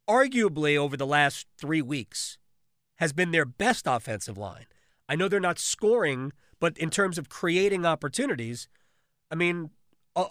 [0.10, 2.38] arguably over the last three weeks,
[2.98, 4.66] has been their best offensive line.
[5.10, 8.68] I know they're not scoring, but in terms of creating opportunities,
[9.32, 9.72] I mean,
[10.16, 10.28] uh,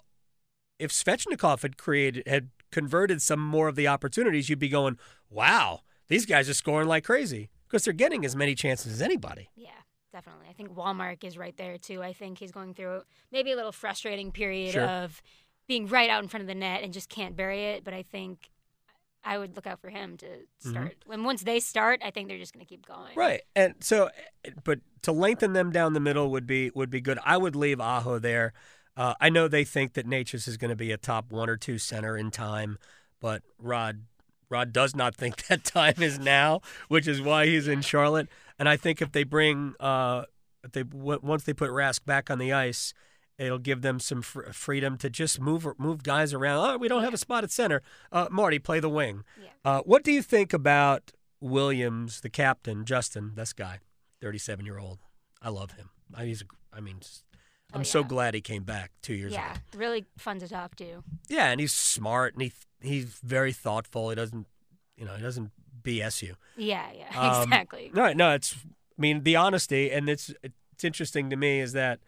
[0.79, 5.81] if Svechnikov had created had converted some more of the opportunities, you'd be going, "Wow,
[6.09, 9.49] these guys are scoring like crazy." Because they're getting as many chances as anybody.
[9.57, 9.71] Yeah,
[10.13, 10.47] definitely.
[10.49, 12.03] I think Wallmark is right there too.
[12.03, 14.85] I think he's going through maybe a little frustrating period Sure.
[14.85, 15.23] of
[15.67, 17.85] being right out in front of the net and just can't bury it.
[17.85, 18.51] But I think
[19.25, 20.27] I would look out for him to
[20.59, 20.97] start.
[21.07, 23.11] When once they start, I think they're just going to keep going.
[23.11, 23.21] Mm-hmm.
[23.21, 23.43] Right.
[23.55, 24.11] And so
[24.65, 27.19] but to lengthen them down the middle would be would be good.
[27.25, 28.53] I would leave Aho there.
[28.97, 31.57] Uh, I know they think that Necas is going to be a top one or
[31.57, 32.79] two center in time,
[33.21, 34.03] but Rod
[34.51, 38.29] Rod does not think that time is now, which is why he's in Charlotte.
[38.59, 40.25] And I think if they bring uh,
[40.65, 42.93] if they w- once they put Rask back on the ice,
[43.45, 46.59] it'll give them some fr- freedom to just move move guys around.
[46.71, 47.83] Oh, we don't have a spot at center.
[48.11, 49.25] Uh, Marty, play the wing.
[49.43, 49.49] Yeah.
[49.65, 53.33] Uh, what do you think about Williams, the captain, Justin?
[53.35, 53.79] This guy,
[54.21, 54.99] thirty-seven year old.
[55.43, 55.91] I love him.
[56.15, 56.43] I, he's.
[56.43, 57.01] A, I mean,
[57.75, 59.61] I'm Oh, so glad he came back two years Yeah, ago.
[59.77, 61.03] really fun to talk to.
[61.29, 64.09] Yeah, and he's smart and he he's very thoughtful.
[64.11, 64.47] He doesn't,
[64.97, 65.51] you know, he doesn't
[65.83, 66.37] BS you.
[66.57, 67.91] Yeah, yeah, Um, exactly.
[67.95, 68.55] No, no, it's.
[68.55, 71.99] I mean, the honesty, and it's it's interesting to me is that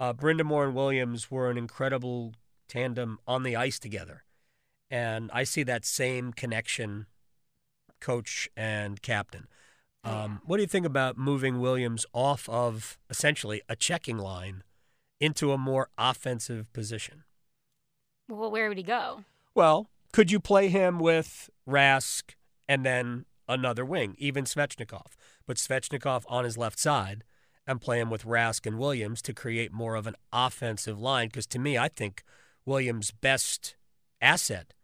[0.00, 2.34] uh, Brind'Amour and Williams were an incredible
[2.68, 4.24] tandem on the ice together,
[4.90, 7.06] and I see that same connection,
[8.00, 9.48] coach and captain.
[10.04, 10.10] Oh.
[10.10, 14.62] Um, what do you think about moving Williams off of essentially a checking line
[15.20, 17.24] into a more offensive position?
[18.28, 19.24] Well, where would he go?
[19.54, 22.34] Well, could you play him with Rask
[22.68, 25.12] and then another wing, even Svechnikov?
[25.46, 27.24] But Svechnikov on his left side
[27.66, 31.28] and play him with Rask and Williams to create more of an offensive line.
[31.28, 32.24] Because to me, I think
[32.64, 33.76] Williams' best
[34.20, 34.74] asset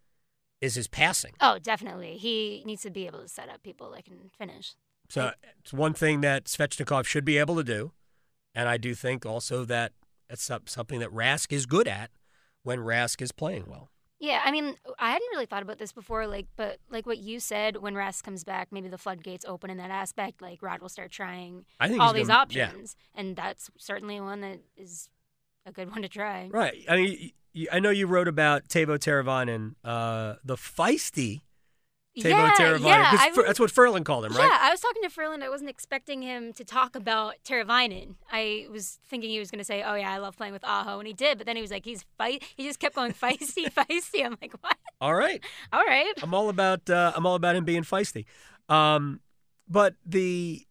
[0.61, 1.33] is his passing.
[1.41, 2.17] Oh, definitely.
[2.17, 4.75] He needs to be able to set up people that can finish.
[5.09, 7.91] So it's one thing that Svechnikov should be able to do.
[8.53, 9.93] And I do think also that
[10.29, 12.11] it's something that Rask is good at
[12.63, 13.89] when Rask is playing well.
[14.19, 17.39] Yeah, I mean, I hadn't really thought about this before, like, but like what you
[17.39, 20.41] said, when Rask comes back, maybe the floodgates open in that aspect.
[20.41, 24.19] Like Rod will start trying I think all he's these gonna- options, and that's certainly
[24.19, 25.09] one that is
[25.65, 26.47] a good one to try.
[26.51, 26.83] Right.
[26.89, 31.41] I mean, y- y- I know you wrote about Teuvo Teravainen, uh, the feisty
[32.21, 34.43] Teuvo yeah, yeah, 'cause I was- that's what Ferland called him, right?
[34.51, 34.57] Yeah.
[34.61, 35.43] I was talking to Ferland.
[35.43, 38.15] I wasn't expecting him to talk about Teravainen.
[38.31, 40.99] I was thinking he was going to say, "Oh yeah, I love playing with Aho,"
[40.99, 41.37] and he did.
[41.37, 44.25] But then he was like, "He's fight." He just kept going feisty, feisty.
[44.25, 44.77] I'm like, "What?
[45.01, 45.43] All right.
[45.73, 48.25] All right." I'm all about uh, I'm all about him being feisty.
[48.69, 49.21] Um,
[49.67, 50.65] but the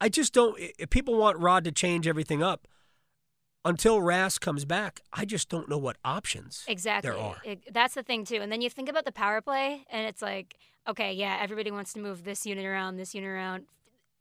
[0.00, 0.56] I just don't.
[0.78, 2.66] If people want Rod to change everything up
[3.64, 7.10] until Rask comes back, I just don't know what options Exactly.
[7.10, 7.36] there are.
[7.44, 8.36] It- that's the thing too.
[8.42, 10.56] And then you think about the power play, and it's like,
[10.88, 13.64] okay, yeah, everybody wants to move this unit around, this unit around.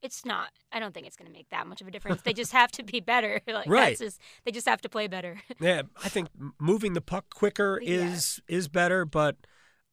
[0.03, 0.49] It's not.
[0.71, 2.23] I don't think it's going to make that much of a difference.
[2.23, 3.39] they just have to be better.
[3.47, 3.89] like, Right.
[3.89, 5.39] That's just, they just have to play better.
[5.59, 8.11] Yeah, I think moving the puck quicker Yeah.
[8.13, 9.35] is is better, but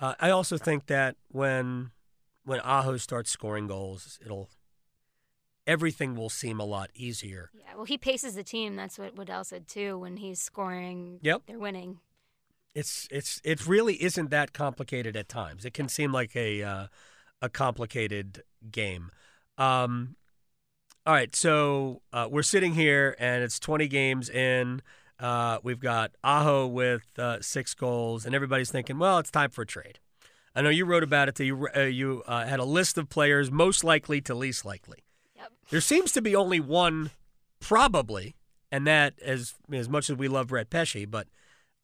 [0.00, 1.90] uh, I also think that when
[2.44, 4.48] when Aho starts scoring goals, it'll
[5.68, 7.50] everything will seem a lot easier.
[7.54, 7.76] yeah.
[7.76, 8.74] Well, he paces the team.
[8.74, 9.98] That's what Waddell said too.
[9.98, 11.42] When he's scoring, Yep.
[11.46, 12.00] they're winning.
[12.74, 15.64] It's it's it really isn't that complicated at times.
[15.64, 16.86] It can seem like a uh,
[17.42, 19.10] a complicated game.
[19.56, 20.16] Um,
[21.06, 24.82] all right, so uh, we're sitting here and it's 20 games in.
[25.18, 29.62] Uh, we've got Aho with uh, six goals, and everybody's thinking, well, it's time for
[29.62, 29.98] a trade.
[30.54, 31.34] I know you wrote about it.
[31.36, 34.98] That you uh, you uh, had a list of players most likely to least likely.
[35.38, 35.52] Yep.
[35.70, 37.10] There seems to be only one,
[37.60, 38.36] probably,
[38.70, 41.28] and that as as much as we love Brett Pesce, but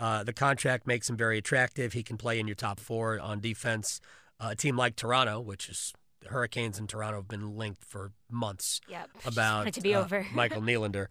[0.00, 1.92] uh, the contract makes him very attractive.
[1.92, 4.00] He can play in your top four on defense.
[4.40, 8.12] Uh, a team like Toronto, which is the Hurricanes in Toronto, have been linked for
[8.30, 9.10] months Yep.
[9.24, 10.26] About to be uh, over.
[10.34, 11.06] Michael Nylander.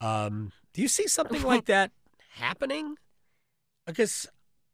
[0.00, 1.90] Um, do you see something like that
[2.34, 2.96] happening?
[3.86, 4.28] Because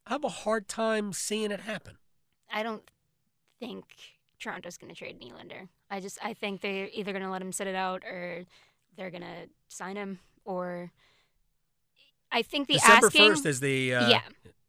[0.07, 1.97] I have a hard time seeing it happen.
[2.53, 2.89] I don't
[3.59, 3.85] think
[4.45, 5.69] Toronto's going to trade Nylander.
[5.91, 8.45] I just I think they're either going to let him sit it out or
[8.97, 10.93] they're going to sign him or
[12.31, 14.23] I think the December asking first is the uh, yeah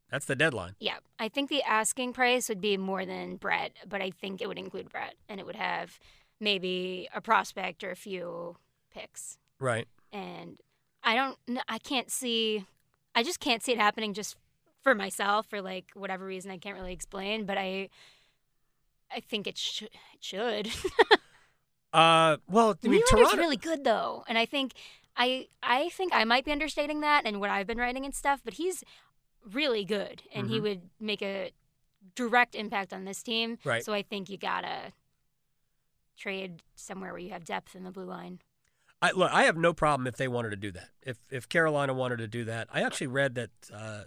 [0.09, 0.75] That's the deadline.
[0.79, 4.47] yeah I think the asking price would be more than Brett, but I think it
[4.47, 5.99] would include Brett and it would have
[6.39, 8.57] maybe a prospect or a few
[8.93, 9.87] picks Right.
[10.13, 10.57] and
[11.03, 12.65] I don't I can't see
[13.13, 14.35] I just can't see it happening just
[14.81, 17.89] for myself for like whatever reason I can't really explain but I
[19.13, 19.91] I think it, sh- it
[20.21, 20.69] should.
[21.93, 23.37] Uh, well, I mean, Toronto.
[23.37, 24.73] really good though, and I think
[25.15, 28.41] I I think I might be understating that and what I've been writing and stuff,
[28.43, 28.83] but he's
[29.49, 30.61] really good, and he Mhm.
[30.63, 31.51] would make a
[32.13, 33.59] direct impact on this team.
[33.63, 33.81] Right.
[33.85, 34.91] So I think you gotta
[36.17, 38.39] trade somewhere where you have depth in the blue line.
[39.01, 40.89] I, look, I have no problem if they wanted to do that.
[41.01, 44.03] If if Carolina wanted to do that, I actually read that uh,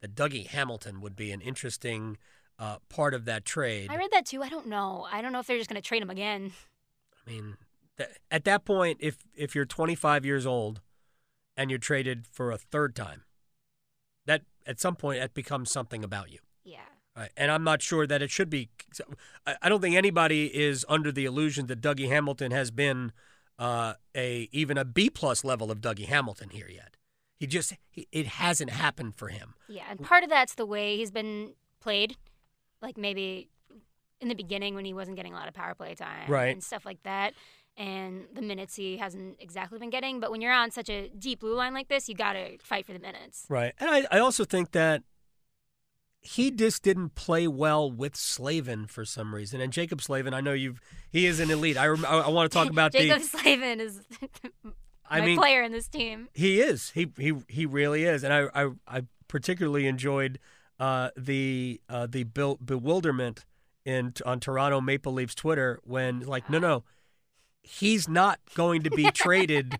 [0.00, 2.16] that Dougie Hamilton would be an interesting
[2.58, 3.90] uh, part of that trade.
[3.90, 4.42] I read that too.
[4.42, 5.06] I don't know.
[5.10, 6.52] I don't know if they're just gonna trade him again.
[7.26, 7.56] I mean,
[7.98, 10.80] th- at that point, if if you're 25 years old
[11.56, 13.22] and you're traded for a third time,
[14.26, 16.38] that at some point that becomes something about you.
[16.64, 16.80] Yeah.
[17.16, 17.30] Right.
[17.36, 18.68] And I'm not sure that it should be.
[19.46, 23.12] I I don't think anybody is under the illusion that Dougie Hamilton has been
[23.58, 26.96] uh, a even a B plus level of Dougie Hamilton here yet.
[27.36, 29.54] He just he, it hasn't happened for him.
[29.68, 32.16] Yeah, and part of that's the way he's been played.
[32.82, 33.48] Like maybe
[34.20, 36.52] in the beginning when he wasn't getting a lot of power play time Right.
[36.52, 37.34] and stuff like that.
[37.76, 40.18] And the minutes he hasn't exactly been getting.
[40.20, 42.86] But when you're on such a deep blue line like this, you got to fight
[42.86, 43.44] for the minutes.
[43.50, 43.74] Right.
[43.78, 45.02] And I, I also think that
[46.22, 49.60] he just didn't play well with Slavin for some reason.
[49.60, 51.76] And Jacob Slavin, I know you've he is an elite.
[51.76, 53.26] I rem, I, I want to talk about Jacob the.
[53.28, 54.00] Slavin is
[55.08, 56.28] I my mean, player in this team.
[56.34, 56.90] He is.
[56.90, 58.24] He he he really is.
[58.24, 60.38] And I I, I particularly enjoyed
[60.78, 63.44] uh, the uh, the be- bewilderment
[63.84, 66.84] in on Toronto Maple Leafs Twitter when like no no,
[67.62, 69.78] he's not going to be traded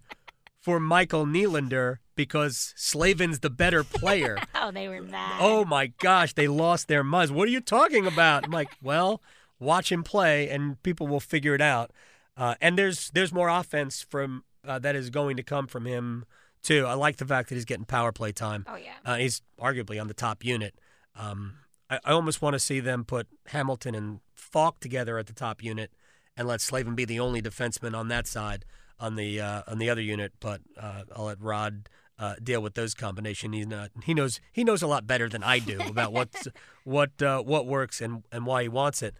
[0.61, 4.38] for Michael Nylander because Slavin's the better player.
[4.59, 5.36] Oh, they were mad.
[5.38, 7.30] Oh my gosh, they lost their minds.
[7.30, 8.44] What are you talking about?
[8.44, 9.22] I'm like, well,
[9.61, 11.92] watch him play, and people will figure it out.
[12.36, 16.24] Uh, and there's there's more offense from uh, that is going to come from him
[16.62, 16.84] too.
[16.84, 18.64] I like the fact that he's getting power play time.
[18.68, 18.94] Oh, yeah.
[19.05, 20.74] Uh, he's arguably on the top unit.
[21.19, 21.55] Um,
[21.89, 25.62] I, I almost want to see them put Hamilton and Faulk together at the top
[25.62, 25.91] unit,
[26.37, 28.64] and let Slavin be the only defenseman on that side
[28.99, 30.33] on the uh, on the other unit.
[30.41, 31.89] But uh, I'll let Rod
[32.19, 33.53] uh, deal with those combination.
[33.53, 33.91] He's not.
[34.05, 34.41] He knows.
[34.53, 36.49] He knows a lot better than I do about what's
[36.85, 39.14] what uh, what works and and why he wants it.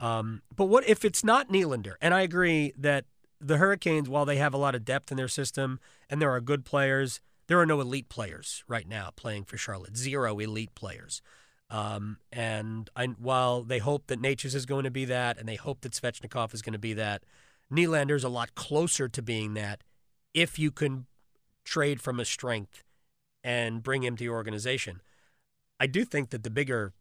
[0.00, 1.94] Um, but what if it's not Nylander?
[2.00, 3.04] And I agree that
[3.40, 5.80] the Hurricanes, while they have a lot of depth in their system
[6.10, 9.96] and there are good players, there are no elite players right now playing for Charlotte.
[9.96, 11.22] Zero elite players.
[11.72, 15.56] Um, and I, while they hope that Necas is going to be that, and they
[15.56, 17.24] hope that Svechnikov is going to be that,
[17.72, 19.82] Nylander's a lot closer to being that
[20.34, 21.06] if you can
[21.64, 22.84] trade from a strength
[23.42, 25.00] and bring him to your organization.
[25.80, 26.92] I do think that the bigger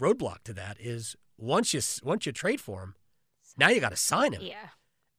[0.00, 2.94] roadblock to that is once you once you trade for him,
[3.58, 4.42] now you got to sign him.
[4.42, 4.70] Yeah.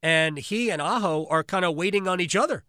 [0.02, 2.64] And he and Aho are kind of waiting on each other.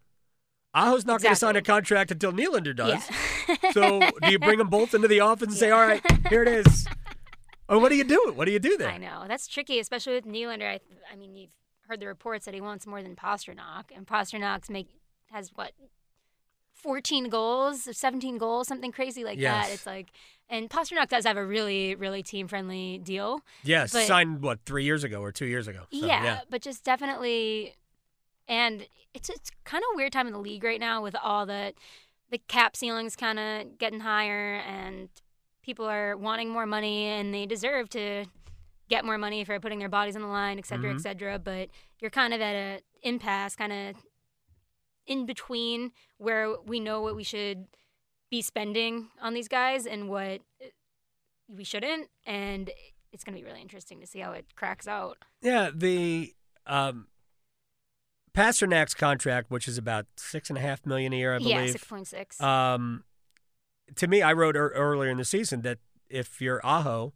[0.73, 3.07] Aho's not going to sign a contract until Nylander does.
[3.47, 3.55] Yeah.
[3.71, 6.47] so do you bring them both into the office and say, "All right, here it
[6.47, 6.87] is"?
[7.69, 8.33] Or what do you do?
[8.35, 8.89] What do you do there?
[8.89, 10.67] I know that's tricky, especially with Nylander.
[10.67, 10.79] I,
[11.11, 11.51] I mean, you've
[11.87, 14.87] heard the reports that he wants more than Pastrnak, and Pastrnak's make
[15.31, 15.71] has what,
[16.73, 19.67] fourteen goals, seventeen goals, something crazy like Yes.
[19.67, 19.73] that.
[19.73, 20.09] It's like,
[20.49, 23.41] and Pastrnak does have a really, really team friendly deal.
[23.63, 25.83] Yes, but- signed what three years ago or two years ago.
[25.91, 27.75] So, yeah, but just definitely,
[28.47, 31.73] and it's it's kind of weird time in the league right now with all the
[32.29, 35.09] the cap ceilings kind of getting higher, and
[35.61, 38.25] people are wanting more money, and they deserve to
[38.89, 40.95] get more money for putting their bodies on the line, et cetera, Mhm.
[40.95, 41.39] et cetera.
[41.39, 41.69] But
[41.99, 43.95] you're kind of at a impasse, kind of
[45.05, 47.67] in between where we know what we should
[48.29, 50.41] be spending on these guys and what
[51.47, 52.71] we shouldn't, and
[53.11, 55.17] it's going to be really interesting to see how it cracks out.
[55.41, 56.33] Yeah, the
[56.65, 57.07] um,
[58.35, 61.51] Pastrnak's contract, which is about six and a half million a year, I believe.
[61.55, 62.41] Yeah, six point six.
[62.41, 63.03] Um,
[63.95, 65.79] to me, I wrote ear- earlier in the season that
[66.09, 67.13] if you're Aho,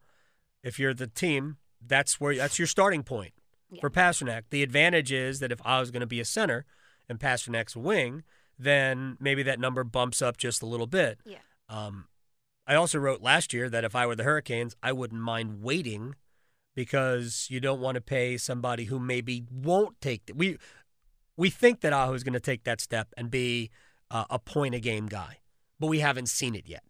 [0.63, 3.34] if you're the team, that's where that's your starting point
[3.72, 3.82] Yeah.
[3.82, 4.43] for Pastrnak.
[4.49, 6.65] The advantage is that if Aho's going to be a center
[7.09, 8.24] and Pastrnak's a wing,
[8.59, 11.20] then maybe that number bumps up just a little bit.
[11.26, 11.38] Yeah.
[11.70, 12.07] Um,
[12.68, 16.15] I also wrote last year that if I were the Hurricanes, I wouldn't mind waiting
[16.76, 20.57] because you don't want to pay somebody who maybe won't take the, we
[21.38, 23.69] we think that Aho is going to take that step and be
[24.11, 25.38] uh, a point a game guy,
[25.79, 26.83] but we haven't seen it yet.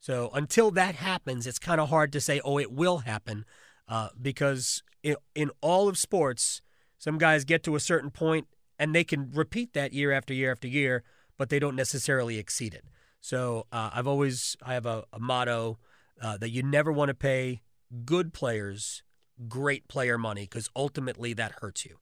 [0.00, 3.44] So until that happens, it's kind of hard to say, oh, it will happen,
[3.86, 6.62] uh, because in, in all of sports,
[6.98, 10.50] some guys get to a certain point and they can repeat that year after year
[10.50, 11.04] after year,
[11.38, 12.84] but they don't necessarily exceed it.
[13.20, 15.78] So uh, I've always I have a, a motto
[16.20, 17.60] uh, that you never want to pay
[18.04, 19.02] good players
[19.48, 21.98] great player money because ultimately that hurts you.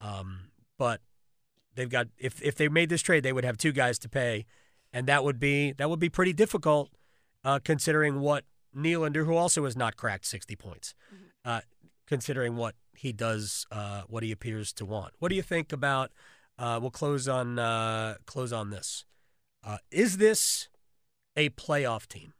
[0.00, 1.00] Um, but
[1.74, 4.46] they've got if if they made this trade, they would have two guys to pay,
[4.92, 6.90] and that would be that would be pretty difficult
[7.44, 8.44] uh, considering what
[8.76, 10.94] Nylander, who also has not cracked sixty points,
[11.44, 11.60] uh,
[12.06, 15.12] considering what he does, uh, what he appears to want.
[15.18, 16.10] What do you think about?
[16.58, 19.04] Uh, we'll close on uh, close on this.
[19.64, 20.68] Uh, is this
[21.36, 22.34] a playoff team?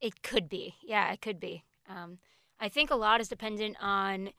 [0.00, 0.74] It could be.
[0.82, 1.64] Yeah, it could be.
[1.88, 2.18] Um,
[2.60, 4.30] I think a lot is dependent on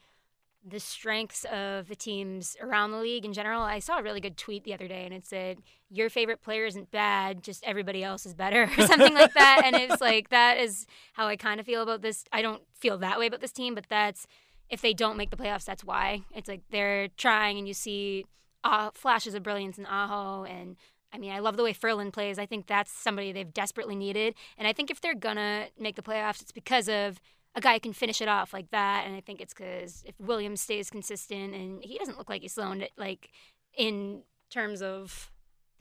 [0.68, 3.61] the strengths of the teams around the league in general.
[3.61, 5.59] I saw a really good tweet the other day, and it said,
[5.89, 9.61] "Your favorite player isn't bad, just everybody else is better," or something like that.
[9.65, 12.26] And it's like that is how I kind of feel about this.
[12.32, 14.28] I don't feel that way about this team, but that's
[14.70, 16.24] if they don't make the playoffs, that's why.
[16.36, 18.26] It's like they're trying, and you see
[18.63, 20.76] uh, flashes of brilliance in Aho and
[21.13, 22.38] I mean, I love the way Ferland plays.
[22.38, 24.36] I think that's somebody they've desperately needed.
[24.57, 27.22] And I think if they're going to make the playoffs, it's because of
[27.58, 29.05] a guy can finish it off like that.
[29.08, 32.53] And I think it's because if Williams stays consistent and he doesn't look like he's
[32.53, 33.32] slowing it, like
[33.76, 35.32] in terms of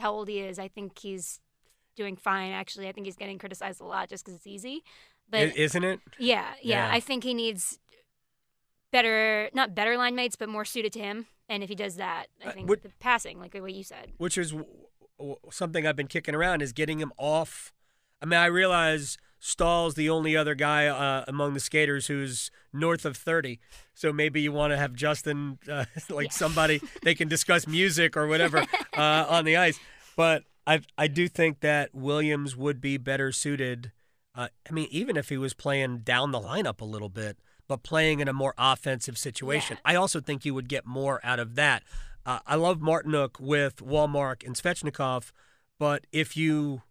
[0.01, 1.39] how old he is, I think he's
[1.95, 2.89] doing fine, actually.
[2.89, 4.83] I think he's getting criticized a lot just because it's easy.
[5.29, 6.01] But isn't it?
[6.18, 6.95] Yeah, yeah, Yeah.
[6.95, 7.79] I think he needs
[8.93, 11.27] better, not better line mates, but more suited to him.
[11.49, 14.12] And if he does that, I Uh, think would- the passing, like what you said.
[14.18, 14.68] which is w-
[15.18, 17.72] w- something I've been kicking around is getting him off.
[18.20, 19.16] I mean, I realize
[19.47, 23.61] Staal's the only other guy uh, among the skaters who's north of 30.
[23.94, 26.30] So maybe you want to have Justin, uh, like Yeah.
[26.32, 28.64] somebody they can discuss music or whatever
[28.97, 29.78] uh, on the ice.
[30.16, 33.92] But I I do think that Williams would be better suited.
[34.34, 37.38] Uh, I mean, even if he was playing down the lineup a little bit,
[37.68, 39.92] but playing in a more offensive situation, Yeah.
[39.92, 41.84] I also think you would get more out of that.
[42.26, 45.30] Uh, I love Martinook with Wallmark and Svechnikov,
[45.78, 46.82] but if you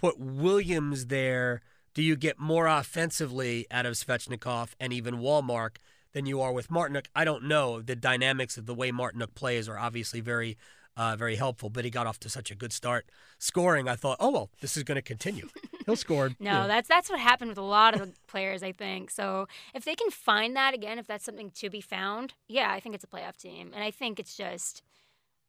[0.00, 1.60] put Williams there,
[1.94, 5.78] do you get more offensively out of Svechnikov and even Wallmark
[6.12, 7.06] than you are with Martinook?
[7.14, 7.80] I don't know.
[7.80, 10.58] The dynamics of the way Martinook plays are obviously very,
[10.96, 11.70] uh, very helpful.
[11.70, 13.06] But he got off to such a good start
[13.38, 13.88] scoring.
[13.88, 15.48] I thought, oh well, this is going to continue.
[15.86, 16.30] He'll score.
[16.40, 16.66] No, know.
[16.66, 19.10] that's that's what happened with a lot of the players, I think.
[19.10, 22.80] So if they can find that again, if that's something to be found, yeah, I
[22.80, 23.70] think it's a playoff team.
[23.72, 24.82] And I think it's just,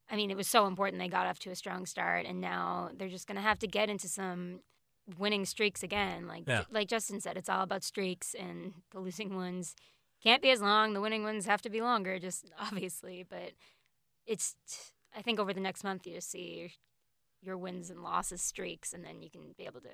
[0.08, 2.90] I mean, it was so important they got off to a strong start, and now
[2.96, 4.60] they're just gonna have to get into some
[5.18, 6.26] winning streaks again.
[6.26, 6.64] Like Yeah.
[6.70, 9.74] like Justin said, it's all about streaks, and the losing ones
[10.22, 10.92] can't be as long.
[10.94, 13.24] The winning ones have to be longer, just obviously.
[13.28, 13.52] But
[14.26, 14.56] it's,
[15.16, 16.68] I think over the next month you see your,
[17.42, 19.88] your wins and losses streaks, and then you can be able to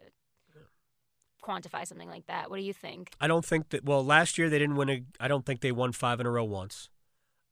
[1.45, 2.51] quantify something like that.
[2.51, 3.11] What do you think?
[3.21, 3.85] I don't think that.
[3.85, 5.03] Well, last year they didn't win a.
[5.21, 6.89] I don't think they won five in a row once.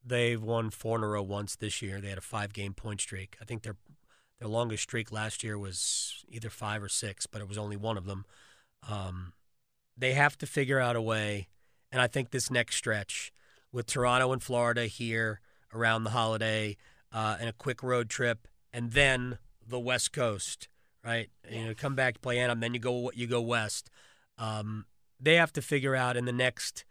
[0.04, 2.00] They've won four in a row once this year.
[2.00, 3.36] They had a five-game point streak.
[3.40, 3.76] I think their
[4.40, 7.98] their longest streak last year was either five or six, but it was only one
[7.98, 8.24] of them.
[8.88, 9.34] Um,
[9.96, 11.48] they have to figure out a way,
[11.92, 13.32] and I think this next stretch
[13.70, 15.40] with Toronto and Florida here
[15.74, 16.76] around the holiday
[17.12, 20.68] uh, and a quick road trip, and then the West Coast,
[21.04, 21.28] right?
[21.48, 23.90] You know, come back play Anaheim, then you go you go west.
[24.38, 24.86] Um,
[25.20, 26.84] they have to figure out in the next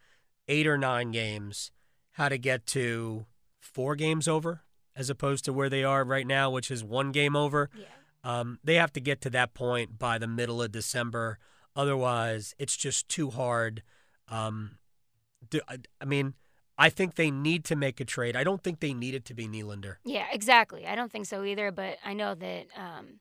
[0.48, 1.72] eight or nine games
[2.12, 3.26] how to get to
[3.60, 4.62] four games over
[5.00, 7.70] as opposed to where they are right now, which is one game over.
[7.74, 7.86] Yeah.
[8.22, 11.40] Um, they have to get to that point by the middle of December.
[11.74, 13.82] Otherwise, it's just too hard.
[14.28, 14.78] Um,
[15.50, 16.34] do, I, I mean,
[16.78, 18.36] I think they need to make a trade.
[18.36, 19.96] I don't think they need it to be Nylander.
[20.04, 20.86] Yeah, exactly.
[20.86, 23.20] I don't think so either, but I know that um,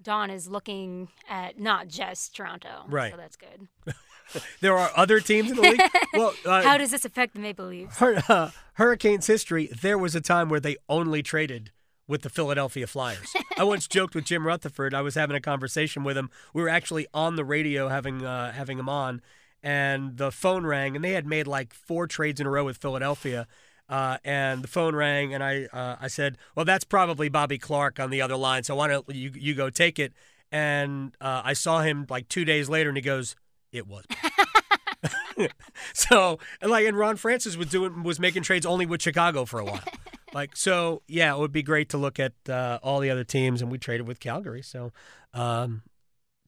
[0.00, 2.84] Don is looking at not just Toronto.
[2.88, 3.10] Right.
[3.10, 3.66] So that's good.
[4.60, 5.80] There are other teams in the league.
[6.14, 7.98] Well, uh, How does this affect the Maple Leafs?
[7.98, 11.70] Hur- uh, Hurricanes history, there was a time where they only traded
[12.08, 13.32] with the Philadelphia Flyers.
[13.58, 14.94] I once joked with Jim Rutherford.
[14.94, 16.30] I was having a conversation with him.
[16.54, 19.20] We were actually on the radio having uh, having him on,
[19.62, 22.78] and the phone rang, and they had made like four trades in a row with
[22.78, 23.46] Philadelphia.
[23.88, 28.00] Uh, and the phone rang, and I uh, I said, "Well, that's probably Bobby Clarke
[28.00, 28.62] on the other line.
[28.62, 30.12] So why don't you you go take it?"
[30.52, 33.34] And uh, I saw him like two days later, and he goes,
[33.76, 34.04] "It was."
[35.94, 39.60] so and like and Ron Francis was doing was making trades only with Chicago for
[39.60, 39.82] a while.
[40.34, 43.62] like so yeah, it would be great to look at uh, all the other teams
[43.62, 44.62] and we traded with Calgary.
[44.62, 44.92] So
[45.34, 45.82] um,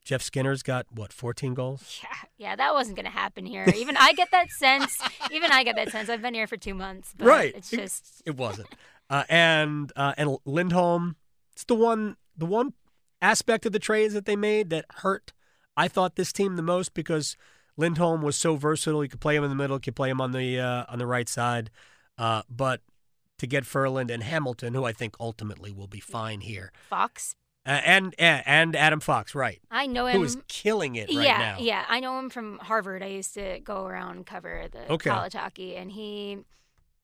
[0.04, 2.00] Jeff Skinner's got what 14 goals.
[2.38, 3.66] Yeah, yeah, that wasn't going to happen here.
[3.74, 4.96] Even I get that sense.
[5.32, 6.08] Even I get that sense.
[6.08, 7.52] I've been here for two months, but Right.
[7.54, 8.68] it's just It wasn't.
[9.10, 11.16] Uh, and uh, and Lindholm,
[11.52, 12.74] it's the one the one
[13.20, 15.32] aspect of the trades that they made that hurt.
[15.78, 17.36] I thought this team the most because
[17.76, 19.02] Lindholm was so versatile.
[19.04, 20.98] You could play him in the middle, you could play him on the uh, on
[20.98, 21.70] the right side.
[22.18, 22.80] Uh, but
[23.38, 27.36] to get Ferland and Hamilton, who I think ultimately will be fine here, Fox.
[27.64, 30.16] uh, and and Adam Fox, right, I know him.
[30.18, 31.56] who is killing it right yeah, now.
[31.60, 31.84] yeah.
[31.88, 33.02] I know him from Harvard.
[33.04, 35.10] I used to go around and cover the Okay.
[35.10, 36.38] college hockey, and he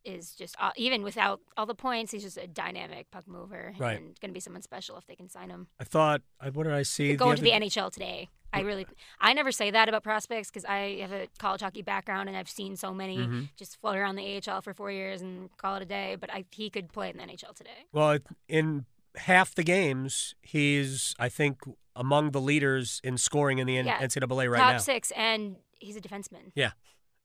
[0.04, 3.96] is just uh, even without all the points, he's just a dynamic puck mover Right.
[3.96, 5.68] and going to be someone special if they can sign him.
[5.80, 6.20] I thought,
[6.52, 7.14] what did I see?
[7.14, 8.28] Going to the NHL today.
[8.54, 8.86] I really,
[9.20, 12.48] I never say that about prospects because I have a college hockey background and I've
[12.48, 13.48] seen so many Mhm.
[13.56, 16.16] just float around the AHL for four years and call it a day.
[16.18, 17.86] But I, he could play in the NHL today.
[17.92, 18.86] Well, in
[19.16, 21.60] half the games, he's I think
[21.96, 23.98] among the leaders in scoring in the Yeah.
[24.00, 24.78] NCAA right Top now.
[24.78, 26.50] six, and he's a defenseman.
[26.54, 26.72] Yeah,